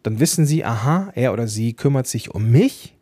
dann 0.04 0.20
wissen 0.20 0.46
sie, 0.46 0.64
aha, 0.64 1.12
er 1.14 1.34
oder 1.34 1.48
sie 1.48 1.74
kümmert 1.74 2.08
sich 2.08 2.34
um 2.34 2.52
mich. 2.52 2.96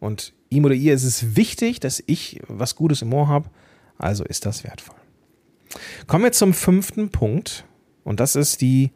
Und 0.00 0.34
ihm 0.48 0.64
oder 0.64 0.74
ihr 0.74 0.94
ist 0.94 1.04
es 1.04 1.36
wichtig, 1.36 1.80
dass 1.80 2.02
ich 2.06 2.40
was 2.48 2.74
Gutes 2.74 3.02
im 3.02 3.12
Ohr 3.12 3.28
habe, 3.28 3.50
also 3.98 4.24
ist 4.24 4.46
das 4.46 4.64
wertvoll. 4.64 4.96
Kommen 6.06 6.24
wir 6.24 6.32
zum 6.32 6.54
fünften 6.54 7.10
Punkt. 7.10 7.64
Und 8.02 8.20
das 8.20 8.34
ist 8.34 8.60
die 8.60 8.90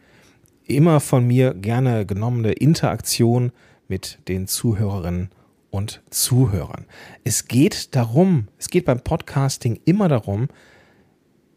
immer 0.65 1.01
von 1.01 1.27
mir 1.27 1.55
gerne 1.55 2.07
genommene 2.07 2.53
Interaktion 2.53 3.53
mit 3.89 4.19
den 4.29 4.47
Zuhörerinnen 4.47 5.31
und 5.71 6.03
Zuhörern. 6.11 6.87
Es 7.25 7.49
geht 7.49 7.95
darum, 7.97 8.49
es 8.59 8.69
geht 8.69 8.85
beim 8.85 9.01
Podcasting 9.01 9.81
immer 9.85 10.09
darum, 10.09 10.49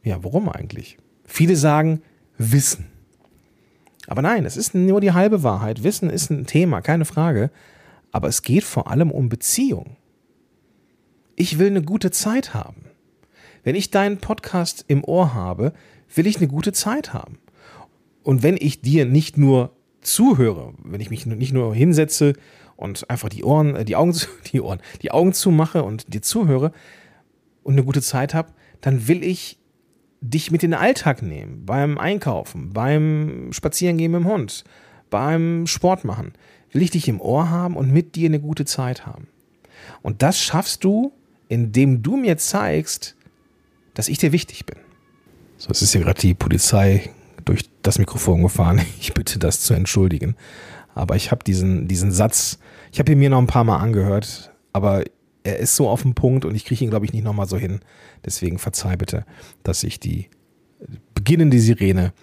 ja, 0.03 0.23
warum 0.23 0.49
eigentlich? 0.49 0.97
Viele 1.25 1.55
sagen 1.55 2.01
Wissen. 2.37 2.87
Aber 4.07 4.21
nein, 4.21 4.45
es 4.45 4.55
ist 4.57 4.73
nur 4.73 5.01
die 5.01 5.11
halbe 5.11 5.43
Wahrheit. 5.43 5.83
Wissen 5.83 6.09
ist 6.09 6.29
ein 6.29 6.45
Thema, 6.45 6.81
keine 6.81 7.05
Frage. 7.05 7.51
Aber 8.11 8.29
es 8.29 8.41
geht 8.41 8.63
vor 8.63 8.89
allem 8.89 9.11
um 9.11 9.27
Beziehung. 9.29 9.97
Ich 11.35 11.59
will 11.59 11.67
eine 11.67 11.81
gute 11.81 12.09
Zeit 12.09 12.53
haben. 12.53 12.85
Wenn 13.63 13.75
ich 13.75 13.91
deinen 13.91 14.17
Podcast 14.17 14.85
im 14.87 15.03
Ohr 15.03 15.33
habe, 15.33 15.73
will 16.15 16.25
ich 16.25 16.37
eine 16.37 16.47
gute 16.47 16.71
Zeit 16.71 17.13
haben. 17.13 17.37
Und 18.23 18.43
wenn 18.43 18.57
ich 18.57 18.81
dir 18.81 19.05
nicht 19.05 19.37
nur 19.37 19.76
zuhöre, 20.07 20.73
wenn 20.83 21.01
ich 21.01 21.09
mich 21.09 21.25
nicht 21.25 21.53
nur 21.53 21.75
hinsetze 21.75 22.33
und 22.75 23.09
einfach 23.09 23.29
die 23.29 23.43
Ohren, 23.43 23.75
äh, 23.75 23.85
die 23.85 23.95
Augen, 23.95 24.15
die 24.51 24.61
Ohren, 24.61 24.79
die 25.01 25.11
Augen 25.11 25.33
zumache 25.33 25.83
und 25.83 26.13
dir 26.13 26.21
zuhöre 26.21 26.71
und 27.63 27.73
eine 27.73 27.83
gute 27.83 28.01
Zeit 28.01 28.33
habe, 28.33 28.53
dann 28.81 29.07
will 29.07 29.23
ich 29.23 29.59
dich 30.21 30.51
mit 30.51 30.63
in 30.63 30.71
den 30.71 30.79
Alltag 30.79 31.21
nehmen, 31.21 31.65
beim 31.65 31.97
Einkaufen, 31.97 32.73
beim 32.73 33.49
Spazierengehen 33.51 34.11
mit 34.11 34.21
dem 34.21 34.27
Hund, 34.27 34.63
beim 35.09 35.67
Sport 35.67 36.05
machen. 36.05 36.33
Will 36.71 36.81
ich 36.81 36.91
dich 36.91 37.07
im 37.07 37.21
Ohr 37.21 37.49
haben 37.49 37.75
und 37.75 37.91
mit 37.91 38.15
dir 38.15 38.27
eine 38.27 38.39
gute 38.39 38.65
Zeit 38.65 39.05
haben. 39.05 39.27
Und 40.01 40.21
das 40.21 40.41
schaffst 40.41 40.83
du, 40.83 41.13
indem 41.47 42.03
du 42.03 42.17
mir 42.17 42.37
zeigst, 42.37 43.15
dass 43.93 44.09
ich 44.09 44.17
dir 44.17 44.31
wichtig 44.31 44.65
bin. 44.65 44.77
So, 45.57 45.69
es 45.71 45.81
ist 45.81 45.93
ja 45.93 46.01
gerade 46.01 46.19
die 46.19 46.33
Polizei 46.33 47.09
durch 47.49 47.69
das 47.81 47.99
Mikrofon 47.99 48.43
gefahren. 48.43 48.81
Ich 48.99 49.13
bitte 49.13 49.39
das 49.39 49.61
zu 49.61 49.73
entschuldigen. 49.73 50.35
Aber 50.93 51.15
ich 51.15 51.31
habe 51.31 51.43
diesen, 51.43 51.87
diesen 51.87 52.11
Satz, 52.11 52.59
ich 52.91 52.99
habe 52.99 53.11
ihn 53.11 53.19
mir 53.19 53.29
noch 53.29 53.37
ein 53.37 53.47
paar 53.47 53.63
Mal 53.63 53.77
angehört, 53.77 54.51
aber 54.73 55.03
er 55.43 55.59
ist 55.59 55.75
so 55.75 55.87
auf 55.87 56.01
den 56.01 56.15
Punkt 56.15 56.43
und 56.43 56.55
ich 56.55 56.65
kriege 56.65 56.83
ihn, 56.83 56.89
glaube 56.89 57.05
ich, 57.05 57.13
nicht 57.13 57.23
nochmal 57.23 57.47
so 57.47 57.57
hin. 57.57 57.79
Deswegen 58.25 58.57
verzeih 58.57 58.95
bitte, 58.95 59.25
dass 59.63 59.83
ich 59.83 59.99
die 59.99 60.29
beginnende 61.13 61.59
Sirene 61.59 62.13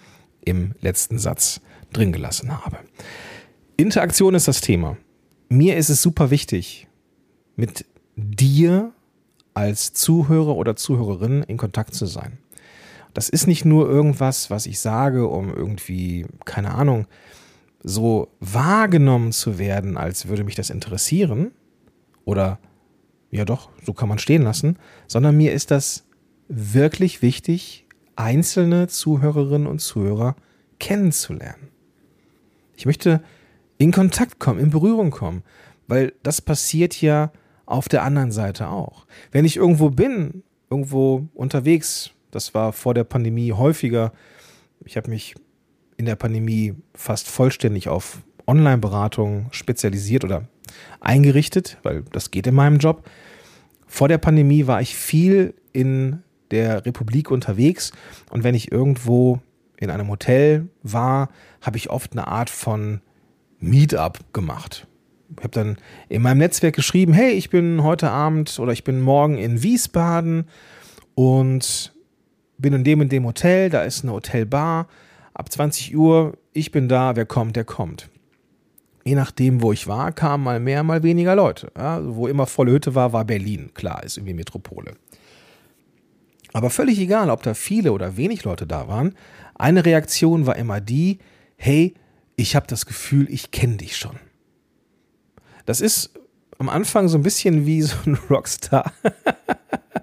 im 0.43 0.73
letzten 0.81 1.17
Satz 1.17 1.61
drin 1.91 2.11
gelassen 2.11 2.51
habe. 2.51 2.77
Interaktion 3.77 4.35
ist 4.35 4.47
das 4.47 4.61
Thema. 4.61 4.97
Mir 5.49 5.77
ist 5.77 5.89
es 5.89 6.01
super 6.01 6.29
wichtig, 6.29 6.87
mit 7.55 7.85
dir 8.15 8.93
als 9.53 9.93
Zuhörer 9.93 10.55
oder 10.55 10.75
Zuhörerin 10.75 11.43
in 11.43 11.57
Kontakt 11.57 11.95
zu 11.95 12.05
sein. 12.05 12.37
Das 13.15 13.29
ist 13.29 13.47
nicht 13.47 13.63
nur 13.63 13.89
irgendwas, 13.89 14.49
was 14.49 14.65
ich 14.65 14.79
sage, 14.79 15.27
um 15.27 15.53
irgendwie, 15.53 16.25
keine 16.43 16.75
Ahnung, 16.75 17.07
so 17.81 18.27
wahrgenommen 18.41 19.31
zu 19.31 19.57
werden, 19.57 19.95
als 19.95 20.27
würde 20.27 20.43
mich 20.43 20.55
das 20.55 20.69
interessieren. 20.69 21.51
Oder 22.25 22.59
ja 23.31 23.45
doch, 23.45 23.69
so 23.85 23.93
kann 23.93 24.09
man 24.09 24.19
stehen 24.19 24.41
lassen, 24.41 24.77
sondern 25.07 25.37
mir 25.37 25.53
ist 25.53 25.71
das 25.71 26.05
wirklich 26.49 27.21
wichtig, 27.21 27.85
einzelne 28.17 28.87
Zuhörerinnen 28.89 29.67
und 29.67 29.79
Zuhörer 29.79 30.35
kennenzulernen. 30.79 31.69
Ich 32.75 32.85
möchte 32.85 33.23
in 33.77 33.93
Kontakt 33.93 34.39
kommen, 34.39 34.59
in 34.59 34.71
Berührung 34.71 35.09
kommen, 35.09 35.43
weil 35.87 36.11
das 36.21 36.41
passiert 36.41 37.01
ja 37.01 37.31
auf 37.65 37.87
der 37.87 38.03
anderen 38.03 38.33
Seite 38.33 38.67
auch. 38.67 39.05
Wenn 39.31 39.45
ich 39.45 39.55
irgendwo 39.55 39.89
bin, 39.89 40.43
irgendwo 40.69 41.29
unterwegs, 41.33 42.11
das 42.35 42.53
war 42.53 42.73
vor 42.73 42.93
der 42.93 43.05
Pandemie 43.05 43.53
häufiger. 43.53 44.11
Ich 44.83 44.97
habe 44.97 45.09
mich 45.09 45.35
in 45.95 46.05
der 46.05 46.17
Pandemie 46.17 46.75
fast 46.93 47.29
vollständig 47.29 47.87
auf 47.87 48.23
Online-Beratung 48.45 49.47
spezialisiert 49.51 50.25
oder 50.25 50.47
eingerichtet, 50.99 51.77
weil 51.83 52.03
das 52.11 52.31
geht 52.31 52.45
in 52.45 52.53
meinem 52.53 52.77
Job. 52.77 53.09
Vor 53.87 54.09
der 54.09 54.17
Pandemie 54.17 54.67
war 54.67 54.81
ich 54.81 54.97
viel 54.97 55.53
in 55.71 56.23
der 56.51 56.85
Republik 56.85 57.31
unterwegs 57.31 57.93
und 58.29 58.43
wenn 58.43 58.53
ich 58.53 58.69
irgendwo 58.69 59.39
in 59.77 59.89
einem 59.89 60.09
Hotel 60.09 60.67
war, 60.83 61.29
habe 61.61 61.77
ich 61.77 61.89
oft 61.89 62.11
eine 62.11 62.27
Art 62.27 62.49
von 62.49 62.99
Meetup 63.59 64.33
gemacht. 64.33 64.87
Ich 65.37 65.43
habe 65.43 65.49
dann 65.49 65.77
in 66.09 66.21
meinem 66.21 66.39
Netzwerk 66.39 66.75
geschrieben, 66.75 67.13
hey, 67.13 67.31
ich 67.31 67.49
bin 67.49 67.81
heute 67.81 68.11
Abend 68.11 68.59
oder 68.59 68.73
ich 68.73 68.83
bin 68.83 68.99
morgen 68.99 69.37
in 69.37 69.63
Wiesbaden 69.63 70.49
und 71.15 71.94
bin 72.57 72.73
in 72.73 72.83
dem 72.83 73.01
und 73.01 73.11
dem 73.11 73.25
Hotel, 73.25 73.69
da 73.69 73.83
ist 73.83 74.03
eine 74.03 74.13
Hotelbar, 74.13 74.87
ab 75.33 75.51
20 75.51 75.95
Uhr, 75.95 76.37
ich 76.53 76.71
bin 76.71 76.87
da, 76.87 77.15
wer 77.15 77.25
kommt, 77.25 77.55
der 77.55 77.65
kommt. 77.65 78.09
Je 79.03 79.15
nachdem, 79.15 79.61
wo 79.61 79.71
ich 79.71 79.87
war, 79.87 80.11
kamen 80.11 80.43
mal 80.43 80.59
mehr, 80.59 80.81
mal 80.83 81.03
weniger 81.03 81.35
Leute. 81.35 81.71
Ja, 81.77 82.01
wo 82.03 82.27
immer 82.27 82.47
volle 82.47 82.71
Hütte 82.71 82.95
war, 82.95 83.13
war 83.13 83.25
Berlin. 83.25 83.71
Klar, 83.73 84.03
ist 84.03 84.17
irgendwie 84.17 84.33
Metropole. 84.33 84.93
Aber 86.53 86.69
völlig 86.69 86.99
egal, 86.99 87.29
ob 87.29 87.43
da 87.43 87.53
viele 87.53 87.91
oder 87.91 88.17
wenig 88.17 88.45
Leute 88.45 88.65
da 88.65 88.87
waren, 88.87 89.13
eine 89.55 89.85
Reaktion 89.85 90.47
war 90.47 90.55
immer 90.55 90.81
die, 90.81 91.19
hey, 91.57 91.93
ich 92.35 92.55
habe 92.55 92.67
das 92.67 92.85
Gefühl, 92.85 93.27
ich 93.29 93.51
kenne 93.51 93.77
dich 93.77 93.97
schon. 93.97 94.17
Das 95.65 95.81
ist 95.81 96.11
am 96.57 96.69
Anfang 96.69 97.07
so 97.07 97.17
ein 97.17 97.23
bisschen 97.23 97.65
wie 97.65 97.81
so 97.81 97.97
ein 98.05 98.15
Rockstar. 98.29 98.91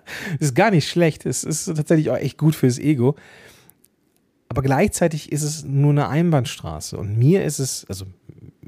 ist 0.39 0.55
gar 0.55 0.71
nicht 0.71 0.89
schlecht. 0.89 1.27
Es 1.27 1.45
ist 1.45 1.67
tatsächlich 1.67 2.11
auch 2.11 2.17
echt 2.17 2.39
gut 2.39 2.55
fürs 2.55 2.79
Ego. 2.79 3.17
Aber 4.49 4.63
gleichzeitig 4.63 5.33
ist 5.33 5.43
es 5.43 5.65
nur 5.65 5.93
eine 5.93 6.09
Einbahnstraße. 6.09 6.99
Und 6.99 7.19
mir 7.19 7.43
ist 7.45 7.59
es, 7.59 7.87
also 7.89 8.05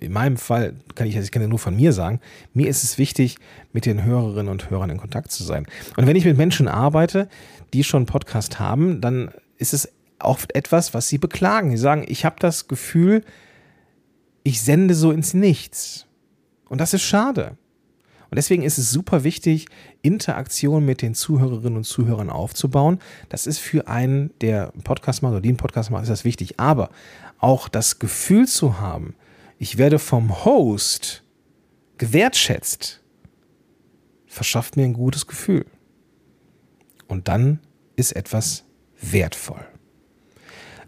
in 0.00 0.12
meinem 0.12 0.36
Fall 0.36 0.74
kann 0.94 1.06
ich, 1.06 1.16
ich 1.16 1.30
kann 1.30 1.42
ja 1.42 1.48
nur 1.48 1.58
von 1.58 1.76
mir 1.76 1.92
sagen, 1.92 2.20
mir 2.52 2.68
ist 2.68 2.84
es 2.84 2.98
wichtig, 2.98 3.36
mit 3.72 3.86
den 3.86 4.02
Hörerinnen 4.02 4.50
und 4.50 4.70
Hörern 4.70 4.90
in 4.90 4.98
Kontakt 4.98 5.30
zu 5.30 5.44
sein. 5.44 5.66
Und 5.96 6.06
wenn 6.06 6.16
ich 6.16 6.24
mit 6.24 6.36
Menschen 6.36 6.68
arbeite, 6.68 7.28
die 7.72 7.84
schon 7.84 7.98
einen 7.98 8.06
Podcast 8.06 8.58
haben, 8.58 9.00
dann 9.00 9.30
ist 9.58 9.74
es 9.74 9.92
oft 10.18 10.54
etwas, 10.54 10.94
was 10.94 11.08
sie 11.08 11.18
beklagen. 11.18 11.70
Sie 11.70 11.76
sagen, 11.76 12.04
ich 12.08 12.24
habe 12.24 12.36
das 12.38 12.68
Gefühl, 12.68 13.22
ich 14.42 14.62
sende 14.62 14.94
so 14.94 15.10
ins 15.10 15.34
Nichts. 15.34 16.06
Und 16.68 16.80
das 16.80 16.94
ist 16.94 17.02
schade. 17.02 17.56
Und 18.34 18.38
deswegen 18.38 18.64
ist 18.64 18.78
es 18.78 18.90
super 18.90 19.22
wichtig, 19.22 19.68
Interaktion 20.02 20.84
mit 20.84 21.02
den 21.02 21.14
Zuhörerinnen 21.14 21.76
und 21.76 21.84
Zuhörern 21.84 22.30
aufzubauen. 22.30 22.98
Das 23.28 23.46
ist 23.46 23.58
für 23.58 23.86
einen, 23.86 24.36
der 24.40 24.72
Podcast 24.82 25.22
macht 25.22 25.30
oder 25.30 25.40
den 25.40 25.56
Podcast 25.56 25.92
macht, 25.92 26.02
ist 26.02 26.08
das 26.08 26.24
wichtig. 26.24 26.58
Aber 26.58 26.90
auch 27.38 27.68
das 27.68 28.00
Gefühl 28.00 28.48
zu 28.48 28.80
haben, 28.80 29.14
ich 29.60 29.78
werde 29.78 30.00
vom 30.00 30.44
Host 30.44 31.22
gewertschätzt, 31.96 33.04
verschafft 34.26 34.76
mir 34.76 34.82
ein 34.82 34.94
gutes 34.94 35.28
Gefühl. 35.28 35.66
Und 37.06 37.28
dann 37.28 37.60
ist 37.94 38.16
etwas 38.16 38.64
wertvoll. 39.00 39.64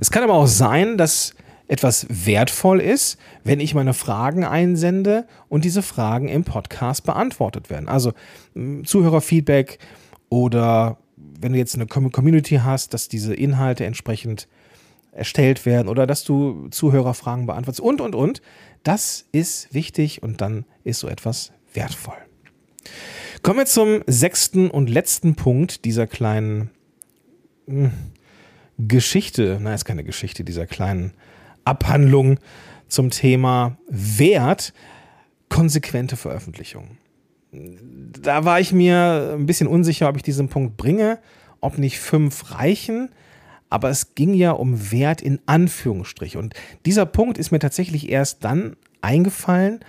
Es 0.00 0.10
kann 0.10 0.24
aber 0.24 0.34
auch 0.34 0.48
sein, 0.48 0.98
dass 0.98 1.32
etwas 1.68 2.06
wertvoll 2.08 2.80
ist, 2.80 3.18
wenn 3.44 3.60
ich 3.60 3.74
meine 3.74 3.94
Fragen 3.94 4.44
einsende 4.44 5.26
und 5.48 5.64
diese 5.64 5.82
Fragen 5.82 6.28
im 6.28 6.44
Podcast 6.44 7.04
beantwortet 7.04 7.70
werden. 7.70 7.88
Also 7.88 8.12
Zuhörerfeedback 8.84 9.78
oder 10.28 10.98
wenn 11.16 11.52
du 11.52 11.58
jetzt 11.58 11.74
eine 11.74 11.86
Community 11.86 12.60
hast, 12.62 12.94
dass 12.94 13.08
diese 13.08 13.34
Inhalte 13.34 13.84
entsprechend 13.84 14.48
erstellt 15.12 15.66
werden 15.66 15.88
oder 15.88 16.06
dass 16.06 16.24
du 16.24 16.68
Zuhörerfragen 16.68 17.46
beantwortest 17.46 17.80
und, 17.80 18.00
und, 18.00 18.14
und. 18.14 18.42
Das 18.82 19.26
ist 19.32 19.72
wichtig 19.74 20.22
und 20.22 20.40
dann 20.40 20.64
ist 20.84 21.00
so 21.00 21.08
etwas 21.08 21.52
wertvoll. 21.72 22.16
Kommen 23.42 23.58
wir 23.58 23.66
zum 23.66 24.02
sechsten 24.06 24.70
und 24.70 24.88
letzten 24.88 25.34
Punkt 25.34 25.84
dieser 25.84 26.06
kleinen 26.06 26.70
hm, 27.66 27.90
Geschichte. 28.78 29.58
Nein, 29.60 29.74
ist 29.74 29.84
keine 29.84 30.04
Geschichte, 30.04 30.44
dieser 30.44 30.66
kleinen 30.66 31.12
Abhandlung 31.66 32.38
zum 32.88 33.10
Thema 33.10 33.76
Wert 33.88 34.72
konsequente 35.48 36.16
Veröffentlichung. 36.16 36.98
Da 37.52 38.44
war 38.44 38.60
ich 38.60 38.72
mir 38.72 39.34
ein 39.36 39.46
bisschen 39.46 39.68
unsicher, 39.68 40.08
ob 40.08 40.16
ich 40.16 40.22
diesen 40.22 40.48
Punkt 40.48 40.76
bringe, 40.76 41.18
ob 41.60 41.78
nicht 41.78 41.98
fünf 41.98 42.52
reichen. 42.52 43.10
Aber 43.68 43.88
es 43.90 44.14
ging 44.14 44.34
ja 44.34 44.52
um 44.52 44.92
Wert 44.92 45.22
in 45.22 45.40
Anführungsstrich. 45.46 46.36
Und 46.36 46.54
dieser 46.84 47.06
Punkt 47.06 47.38
ist 47.38 47.50
mir 47.50 47.58
tatsächlich 47.58 48.08
erst 48.08 48.44
dann 48.44 48.76
eingefallen, 49.00 49.80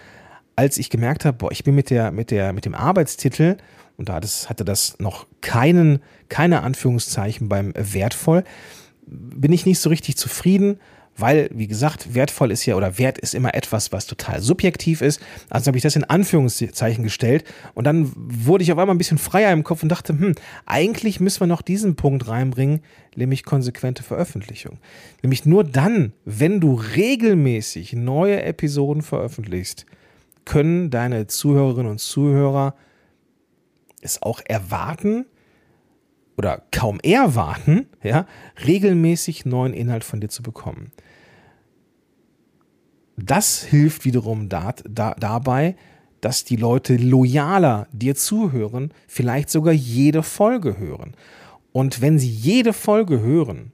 als 0.55 0.77
ich 0.77 0.89
gemerkt 0.89 1.25
habe, 1.25 1.37
boah, 1.37 1.51
ich 1.51 1.63
bin 1.63 1.75
mit, 1.75 1.91
der, 1.91 2.11
mit, 2.11 2.31
der, 2.31 2.53
mit 2.53 2.65
dem 2.65 2.73
Arbeitstitel, 2.73 3.57
und 3.97 4.09
da 4.09 4.15
hatte 4.15 4.65
das 4.65 4.97
noch 4.99 5.27
keinen, 5.41 5.99
keine 6.29 6.63
Anführungszeichen 6.63 7.49
beim 7.49 7.73
wertvoll, 7.75 8.43
bin 9.05 9.53
ich 9.53 9.65
nicht 9.65 9.79
so 9.79 9.89
richtig 9.89 10.17
zufrieden 10.17 10.79
weil, 11.17 11.49
wie 11.53 11.67
gesagt, 11.67 12.13
wertvoll 12.13 12.51
ist 12.51 12.65
ja 12.65 12.75
oder 12.75 12.97
Wert 12.97 13.17
ist 13.17 13.35
immer 13.35 13.53
etwas, 13.53 13.91
was 13.91 14.05
total 14.05 14.41
subjektiv 14.41 15.01
ist. 15.01 15.21
Also 15.49 15.67
habe 15.67 15.77
ich 15.77 15.83
das 15.83 15.95
in 15.95 16.03
Anführungszeichen 16.03 17.03
gestellt 17.03 17.43
und 17.73 17.85
dann 17.85 18.11
wurde 18.15 18.63
ich 18.63 18.71
auf 18.71 18.77
einmal 18.77 18.95
ein 18.95 18.99
bisschen 18.99 19.17
freier 19.17 19.51
im 19.51 19.63
Kopf 19.63 19.83
und 19.83 19.89
dachte, 19.89 20.13
hm, 20.13 20.35
eigentlich 20.65 21.19
müssen 21.19 21.41
wir 21.41 21.47
noch 21.47 21.61
diesen 21.61 21.95
Punkt 21.95 22.27
reinbringen, 22.27 22.81
nämlich 23.15 23.43
konsequente 23.43 24.03
Veröffentlichung. 24.03 24.77
Nämlich 25.23 25.45
nur 25.45 25.63
dann, 25.63 26.13
wenn 26.25 26.59
du 26.59 26.75
regelmäßig 26.75 27.93
neue 27.93 28.41
Episoden 28.43 29.01
veröffentlichst, 29.01 29.85
können 30.45 30.89
deine 30.89 31.27
Zuhörerinnen 31.27 31.91
und 31.91 31.99
Zuhörer 31.99 32.75
es 34.01 34.21
auch 34.21 34.41
erwarten, 34.45 35.25
oder 36.37 36.61
kaum 36.71 36.99
erwarten, 37.01 37.87
ja, 38.03 38.27
regelmäßig 38.65 39.45
neuen 39.45 39.73
Inhalt 39.73 40.03
von 40.03 40.21
dir 40.21 40.29
zu 40.29 40.43
bekommen. 40.43 40.91
Das 43.27 43.61
hilft 43.63 44.05
wiederum 44.05 44.47
da, 44.47 44.73
da, 44.89 45.13
dabei, 45.19 45.75
dass 46.21 46.45
die 46.45 46.55
Leute 46.55 46.95
loyaler 46.95 47.87
dir 47.91 48.15
zuhören, 48.15 48.93
vielleicht 49.07 49.49
sogar 49.49 49.73
jede 49.73 50.23
Folge 50.23 50.77
hören. 50.77 51.13
Und 51.73 52.01
wenn 52.01 52.17
sie 52.17 52.29
jede 52.29 52.71
Folge 52.71 53.19
hören 53.19 53.73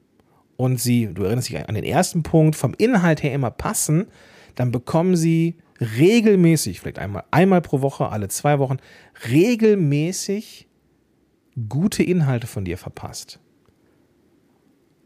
und 0.58 0.82
sie, 0.82 1.08
du 1.08 1.24
erinnerst 1.24 1.50
dich 1.50 1.70
an 1.70 1.76
den 1.76 1.84
ersten 1.84 2.24
Punkt, 2.24 2.56
vom 2.56 2.74
Inhalt 2.78 3.22
her 3.22 3.34
immer 3.34 3.52
passen, 3.52 4.08
dann 4.56 4.72
bekommen 4.72 5.16
sie 5.16 5.56
regelmäßig, 5.80 6.80
vielleicht 6.80 7.00
einmal, 7.00 7.24
einmal 7.30 7.62
pro 7.62 7.82
Woche, 7.82 8.10
alle 8.10 8.30
zwei 8.30 8.58
Wochen, 8.58 8.78
regelmäßig 9.30 10.68
gute 11.70 12.02
Inhalte 12.02 12.48
von 12.48 12.66
dir 12.66 12.80
verpasst. 12.80 13.40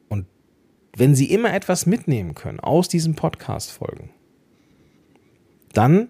Und 0.08 0.26
wenn 0.96 1.16
sie 1.16 1.32
immer 1.32 1.54
etwas 1.54 1.86
mitnehmen 1.86 2.34
können 2.34 2.62
aus 2.62 2.88
diesen 2.88 3.16
Podcast-Folgen, 3.16 4.12
dann 5.78 6.10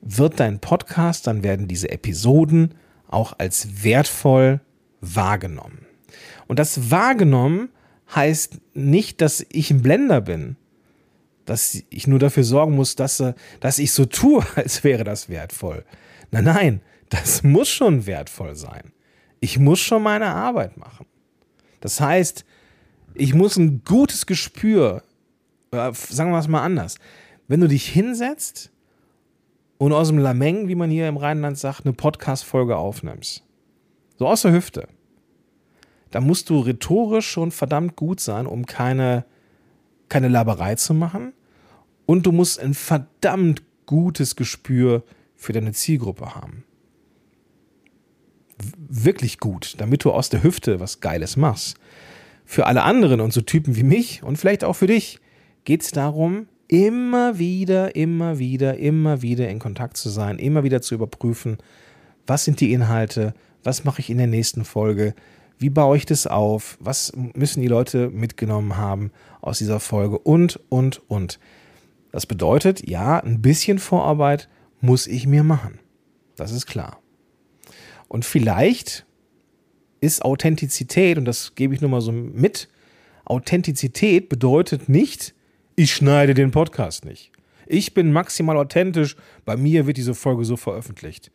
wird 0.00 0.40
dein 0.40 0.60
Podcast, 0.60 1.26
dann 1.26 1.42
werden 1.42 1.68
diese 1.68 1.90
Episoden 1.90 2.74
auch 3.06 3.38
als 3.38 3.84
wertvoll 3.84 4.60
wahrgenommen. 5.00 5.86
Und 6.48 6.58
das 6.58 6.90
wahrgenommen 6.90 7.68
heißt 8.14 8.58
nicht, 8.74 9.20
dass 9.20 9.46
ich 9.50 9.70
ein 9.70 9.82
Blender 9.82 10.20
bin, 10.20 10.56
dass 11.44 11.82
ich 11.90 12.06
nur 12.06 12.18
dafür 12.18 12.44
sorgen 12.44 12.74
muss, 12.74 12.96
dass, 12.96 13.22
dass 13.60 13.78
ich 13.78 13.92
so 13.92 14.04
tue, 14.06 14.44
als 14.56 14.84
wäre 14.84 15.04
das 15.04 15.28
wertvoll. 15.28 15.84
Nein, 16.30 16.44
nein, 16.44 16.80
das 17.10 17.42
muss 17.42 17.68
schon 17.68 18.06
wertvoll 18.06 18.54
sein 18.54 18.92
ich 19.42 19.58
muss 19.58 19.80
schon 19.80 20.04
meine 20.04 20.28
Arbeit 20.28 20.76
machen. 20.76 21.04
Das 21.80 22.00
heißt, 22.00 22.44
ich 23.14 23.34
muss 23.34 23.56
ein 23.56 23.82
gutes 23.84 24.24
Gespür, 24.24 25.02
äh, 25.72 25.92
sagen 25.92 26.30
wir 26.30 26.38
es 26.38 26.46
mal 26.46 26.62
anders, 26.62 26.96
wenn 27.48 27.60
du 27.60 27.66
dich 27.66 27.88
hinsetzt 27.88 28.70
und 29.84 29.92
aus 29.92 30.08
dem 30.08 30.18
Lameng, 30.18 30.68
wie 30.68 30.76
man 30.76 30.90
hier 30.90 31.08
im 31.08 31.16
Rheinland 31.16 31.58
sagt, 31.58 31.84
eine 31.84 31.92
Podcast-Folge 31.92 32.76
aufnimmst, 32.76 33.42
so 34.16 34.28
aus 34.28 34.42
der 34.42 34.52
Hüfte, 34.52 34.86
dann 36.12 36.24
musst 36.24 36.50
du 36.50 36.60
rhetorisch 36.60 37.28
schon 37.28 37.50
verdammt 37.50 37.96
gut 37.96 38.20
sein, 38.20 38.46
um 38.46 38.64
keine, 38.64 39.24
keine 40.08 40.28
Laberei 40.28 40.76
zu 40.76 40.94
machen. 40.94 41.32
Und 42.06 42.26
du 42.26 42.32
musst 42.32 42.60
ein 42.60 42.74
verdammt 42.74 43.64
gutes 43.86 44.36
Gespür 44.36 45.02
für 45.34 45.52
deine 45.52 45.72
Zielgruppe 45.72 46.36
haben 46.36 46.64
wirklich 48.88 49.38
gut, 49.40 49.74
damit 49.78 50.04
du 50.04 50.12
aus 50.12 50.28
der 50.28 50.44
Hüfte 50.44 50.78
was 50.78 51.00
Geiles 51.00 51.36
machst. 51.36 51.76
Für 52.44 52.66
alle 52.66 52.84
anderen 52.84 53.20
und 53.20 53.32
so 53.32 53.40
Typen 53.40 53.74
wie 53.74 53.82
mich 53.82 54.22
und 54.22 54.36
vielleicht 54.36 54.62
auch 54.62 54.74
für 54.74 54.86
dich 54.86 55.18
geht 55.64 55.82
es 55.82 55.90
darum, 55.90 56.46
immer 56.72 57.38
wieder, 57.38 57.94
immer 57.96 58.38
wieder, 58.38 58.78
immer 58.78 59.20
wieder 59.20 59.46
in 59.50 59.58
Kontakt 59.58 59.98
zu 59.98 60.08
sein, 60.08 60.38
immer 60.38 60.64
wieder 60.64 60.80
zu 60.80 60.94
überprüfen, 60.94 61.58
was 62.26 62.46
sind 62.46 62.60
die 62.60 62.72
Inhalte, 62.72 63.34
was 63.62 63.84
mache 63.84 64.00
ich 64.00 64.08
in 64.08 64.16
der 64.16 64.26
nächsten 64.26 64.64
Folge, 64.64 65.14
wie 65.58 65.68
baue 65.68 65.98
ich 65.98 66.06
das 66.06 66.26
auf, 66.26 66.78
was 66.80 67.12
müssen 67.14 67.60
die 67.60 67.68
Leute 67.68 68.08
mitgenommen 68.08 68.78
haben 68.78 69.12
aus 69.42 69.58
dieser 69.58 69.80
Folge 69.80 70.18
und, 70.18 70.60
und, 70.70 71.02
und. 71.10 71.38
Das 72.10 72.24
bedeutet, 72.24 72.88
ja, 72.88 73.20
ein 73.20 73.42
bisschen 73.42 73.78
Vorarbeit 73.78 74.48
muss 74.80 75.06
ich 75.06 75.26
mir 75.26 75.44
machen. 75.44 75.78
Das 76.36 76.52
ist 76.52 76.64
klar. 76.64 77.02
Und 78.08 78.24
vielleicht 78.24 79.04
ist 80.00 80.24
Authentizität, 80.24 81.18
und 81.18 81.26
das 81.26 81.54
gebe 81.54 81.74
ich 81.74 81.82
nur 81.82 81.90
mal 81.90 82.00
so 82.00 82.12
mit, 82.12 82.70
Authentizität 83.26 84.30
bedeutet 84.30 84.88
nicht, 84.88 85.34
ich 85.82 85.94
schneide 85.94 86.34
den 86.34 86.50
Podcast 86.50 87.04
nicht. 87.04 87.32
Ich 87.66 87.94
bin 87.94 88.12
maximal 88.12 88.56
authentisch, 88.56 89.16
bei 89.44 89.56
mir 89.56 89.86
wird 89.86 89.96
diese 89.96 90.14
Folge 90.14 90.44
so 90.44 90.56
veröffentlicht. 90.56 91.30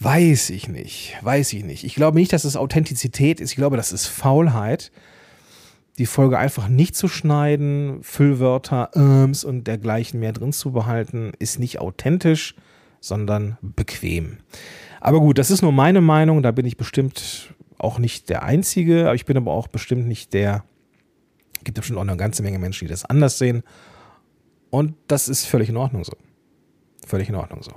Weiß 0.00 0.50
ich 0.50 0.68
nicht, 0.68 1.16
weiß 1.22 1.52
ich 1.52 1.64
nicht. 1.64 1.84
Ich 1.84 1.94
glaube 1.94 2.18
nicht, 2.18 2.32
dass 2.32 2.44
es 2.44 2.56
Authentizität 2.56 3.40
ist, 3.40 3.50
ich 3.50 3.56
glaube, 3.56 3.76
das 3.76 3.92
ist 3.92 4.06
Faulheit. 4.06 4.90
Die 5.98 6.06
Folge 6.06 6.38
einfach 6.38 6.68
nicht 6.68 6.96
zu 6.96 7.06
schneiden, 7.06 8.02
Füllwörter, 8.02 8.90
Irms 8.94 9.44
und 9.44 9.66
dergleichen 9.66 10.20
mehr 10.20 10.32
drin 10.32 10.52
zu 10.52 10.72
behalten, 10.72 11.32
ist 11.38 11.58
nicht 11.58 11.78
authentisch, 11.80 12.54
sondern 13.00 13.58
bequem. 13.60 14.38
Aber 15.00 15.20
gut, 15.20 15.38
das 15.38 15.50
ist 15.50 15.62
nur 15.62 15.72
meine 15.72 16.00
Meinung, 16.00 16.42
da 16.42 16.50
bin 16.50 16.64
ich 16.64 16.76
bestimmt 16.76 17.54
auch 17.78 17.98
nicht 17.98 18.30
der 18.30 18.42
Einzige, 18.42 19.04
aber 19.04 19.14
ich 19.14 19.26
bin 19.26 19.36
aber 19.36 19.52
auch 19.52 19.68
bestimmt 19.68 20.06
nicht 20.06 20.32
der. 20.32 20.64
Es 21.62 21.64
gibt 21.64 21.76
bestimmt 21.76 21.98
auch 21.98 22.02
eine 22.02 22.16
ganze 22.16 22.42
Menge 22.42 22.58
Menschen, 22.58 22.86
die 22.86 22.90
das 22.90 23.04
anders 23.04 23.38
sehen. 23.38 23.62
Und 24.70 24.94
das 25.06 25.28
ist 25.28 25.44
völlig 25.44 25.68
in 25.68 25.76
Ordnung 25.76 26.02
so. 26.02 26.12
Völlig 27.06 27.28
in 27.28 27.36
Ordnung 27.36 27.62
so. 27.62 27.70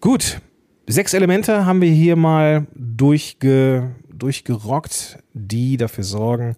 Gut, 0.00 0.40
sechs 0.88 1.14
Elemente 1.14 1.66
haben 1.66 1.80
wir 1.80 1.92
hier 1.92 2.16
mal 2.16 2.66
durchge, 2.74 3.94
durchgerockt, 4.08 5.18
die 5.34 5.76
dafür 5.76 6.02
sorgen, 6.02 6.56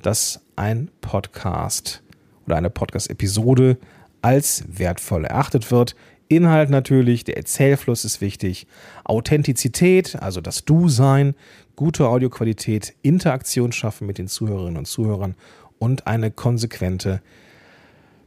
dass 0.00 0.40
ein 0.56 0.90
Podcast 1.02 2.02
oder 2.46 2.56
eine 2.56 2.70
Podcast-Episode 2.70 3.76
als 4.22 4.64
wertvoll 4.68 5.26
erachtet 5.26 5.70
wird. 5.70 5.96
Inhalt 6.28 6.70
natürlich, 6.70 7.24
der 7.24 7.36
Erzählfluss 7.36 8.04
ist 8.04 8.20
wichtig, 8.20 8.66
Authentizität, 9.04 10.16
also 10.20 10.40
das 10.40 10.64
Du-Sein, 10.64 11.34
gute 11.74 12.08
Audioqualität, 12.08 12.94
Interaktion 13.02 13.72
schaffen 13.72 14.06
mit 14.06 14.18
den 14.18 14.28
Zuhörerinnen 14.28 14.76
und 14.76 14.86
Zuhörern 14.86 15.34
und 15.78 16.06
eine 16.06 16.30
konsequente 16.30 17.22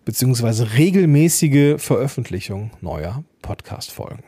bzw. 0.06 0.64
regelmäßige 0.78 1.80
Veröffentlichung 1.82 2.72
neuer 2.82 3.24
Podcast-Folgen. 3.42 4.24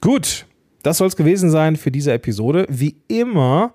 Gut, 0.00 0.46
das 0.82 0.98
soll 0.98 1.06
es 1.06 1.16
gewesen 1.16 1.50
sein 1.50 1.76
für 1.76 1.92
diese 1.92 2.12
Episode. 2.12 2.66
Wie 2.68 2.96
immer 3.06 3.74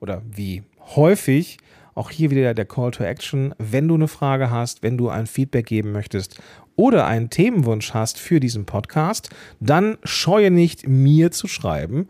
oder 0.00 0.22
wie 0.24 0.62
häufig 0.96 1.58
auch 1.94 2.10
hier 2.10 2.30
wieder 2.30 2.54
der 2.54 2.64
Call 2.64 2.90
to 2.90 3.04
Action. 3.04 3.54
Wenn 3.58 3.88
du 3.88 3.94
eine 3.94 4.08
Frage 4.08 4.50
hast, 4.50 4.82
wenn 4.82 4.96
du 4.96 5.08
ein 5.08 5.26
Feedback 5.26 5.66
geben 5.66 5.92
möchtest 5.92 6.40
oder 6.76 7.06
einen 7.06 7.30
Themenwunsch 7.30 7.94
hast 7.94 8.18
für 8.18 8.38
diesen 8.38 8.66
Podcast, 8.66 9.30
dann 9.60 9.98
scheue 10.04 10.50
nicht, 10.50 10.86
mir 10.86 11.32
zu 11.32 11.48
schreiben. 11.48 12.08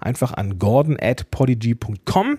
Einfach 0.00 0.34
an 0.34 0.58
gordon 0.58 0.96
at 1.00 1.30
podigy.com 1.30 2.38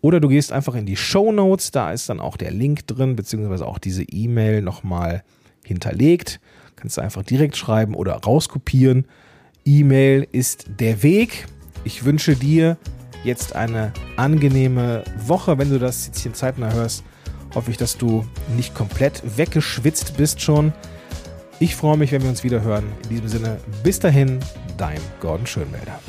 oder 0.00 0.20
du 0.20 0.28
gehst 0.28 0.52
einfach 0.52 0.74
in 0.74 0.84
die 0.84 0.96
Show 0.96 1.32
Notes, 1.32 1.70
da 1.70 1.90
ist 1.90 2.10
dann 2.10 2.20
auch 2.20 2.36
der 2.36 2.50
Link 2.50 2.86
drin, 2.86 3.16
beziehungsweise 3.16 3.66
auch 3.66 3.78
diese 3.78 4.02
E-Mail 4.02 4.60
nochmal 4.60 5.24
hinterlegt. 5.64 6.40
Kannst 6.76 6.98
du 6.98 7.00
einfach 7.00 7.22
direkt 7.22 7.56
schreiben 7.56 7.94
oder 7.94 8.12
rauskopieren. 8.12 9.06
E-Mail 9.64 10.28
ist 10.30 10.66
der 10.78 11.02
Weg. 11.02 11.46
Ich 11.84 12.04
wünsche 12.04 12.36
dir 12.36 12.76
jetzt 13.24 13.56
eine 13.56 13.92
angenehme 14.16 15.04
Woche. 15.26 15.56
Wenn 15.56 15.70
du 15.70 15.78
das 15.78 16.06
jetzt 16.06 16.20
hier 16.20 16.34
zeitnah 16.34 16.72
hörst, 16.72 17.02
hoffe 17.54 17.70
ich, 17.70 17.78
dass 17.78 17.96
du 17.96 18.26
nicht 18.56 18.74
komplett 18.74 19.22
weggeschwitzt 19.38 20.18
bist 20.18 20.42
schon. 20.42 20.74
Ich 21.60 21.76
freue 21.76 21.96
mich, 21.96 22.12
wenn 22.12 22.22
wir 22.22 22.30
uns 22.30 22.42
wieder 22.42 22.62
hören. 22.62 22.84
In 23.04 23.08
diesem 23.10 23.28
Sinne, 23.28 23.58
bis 23.82 24.00
dahin, 24.00 24.40
dein 24.76 24.98
Gordon 25.20 25.46
Schönmelder. 25.46 26.00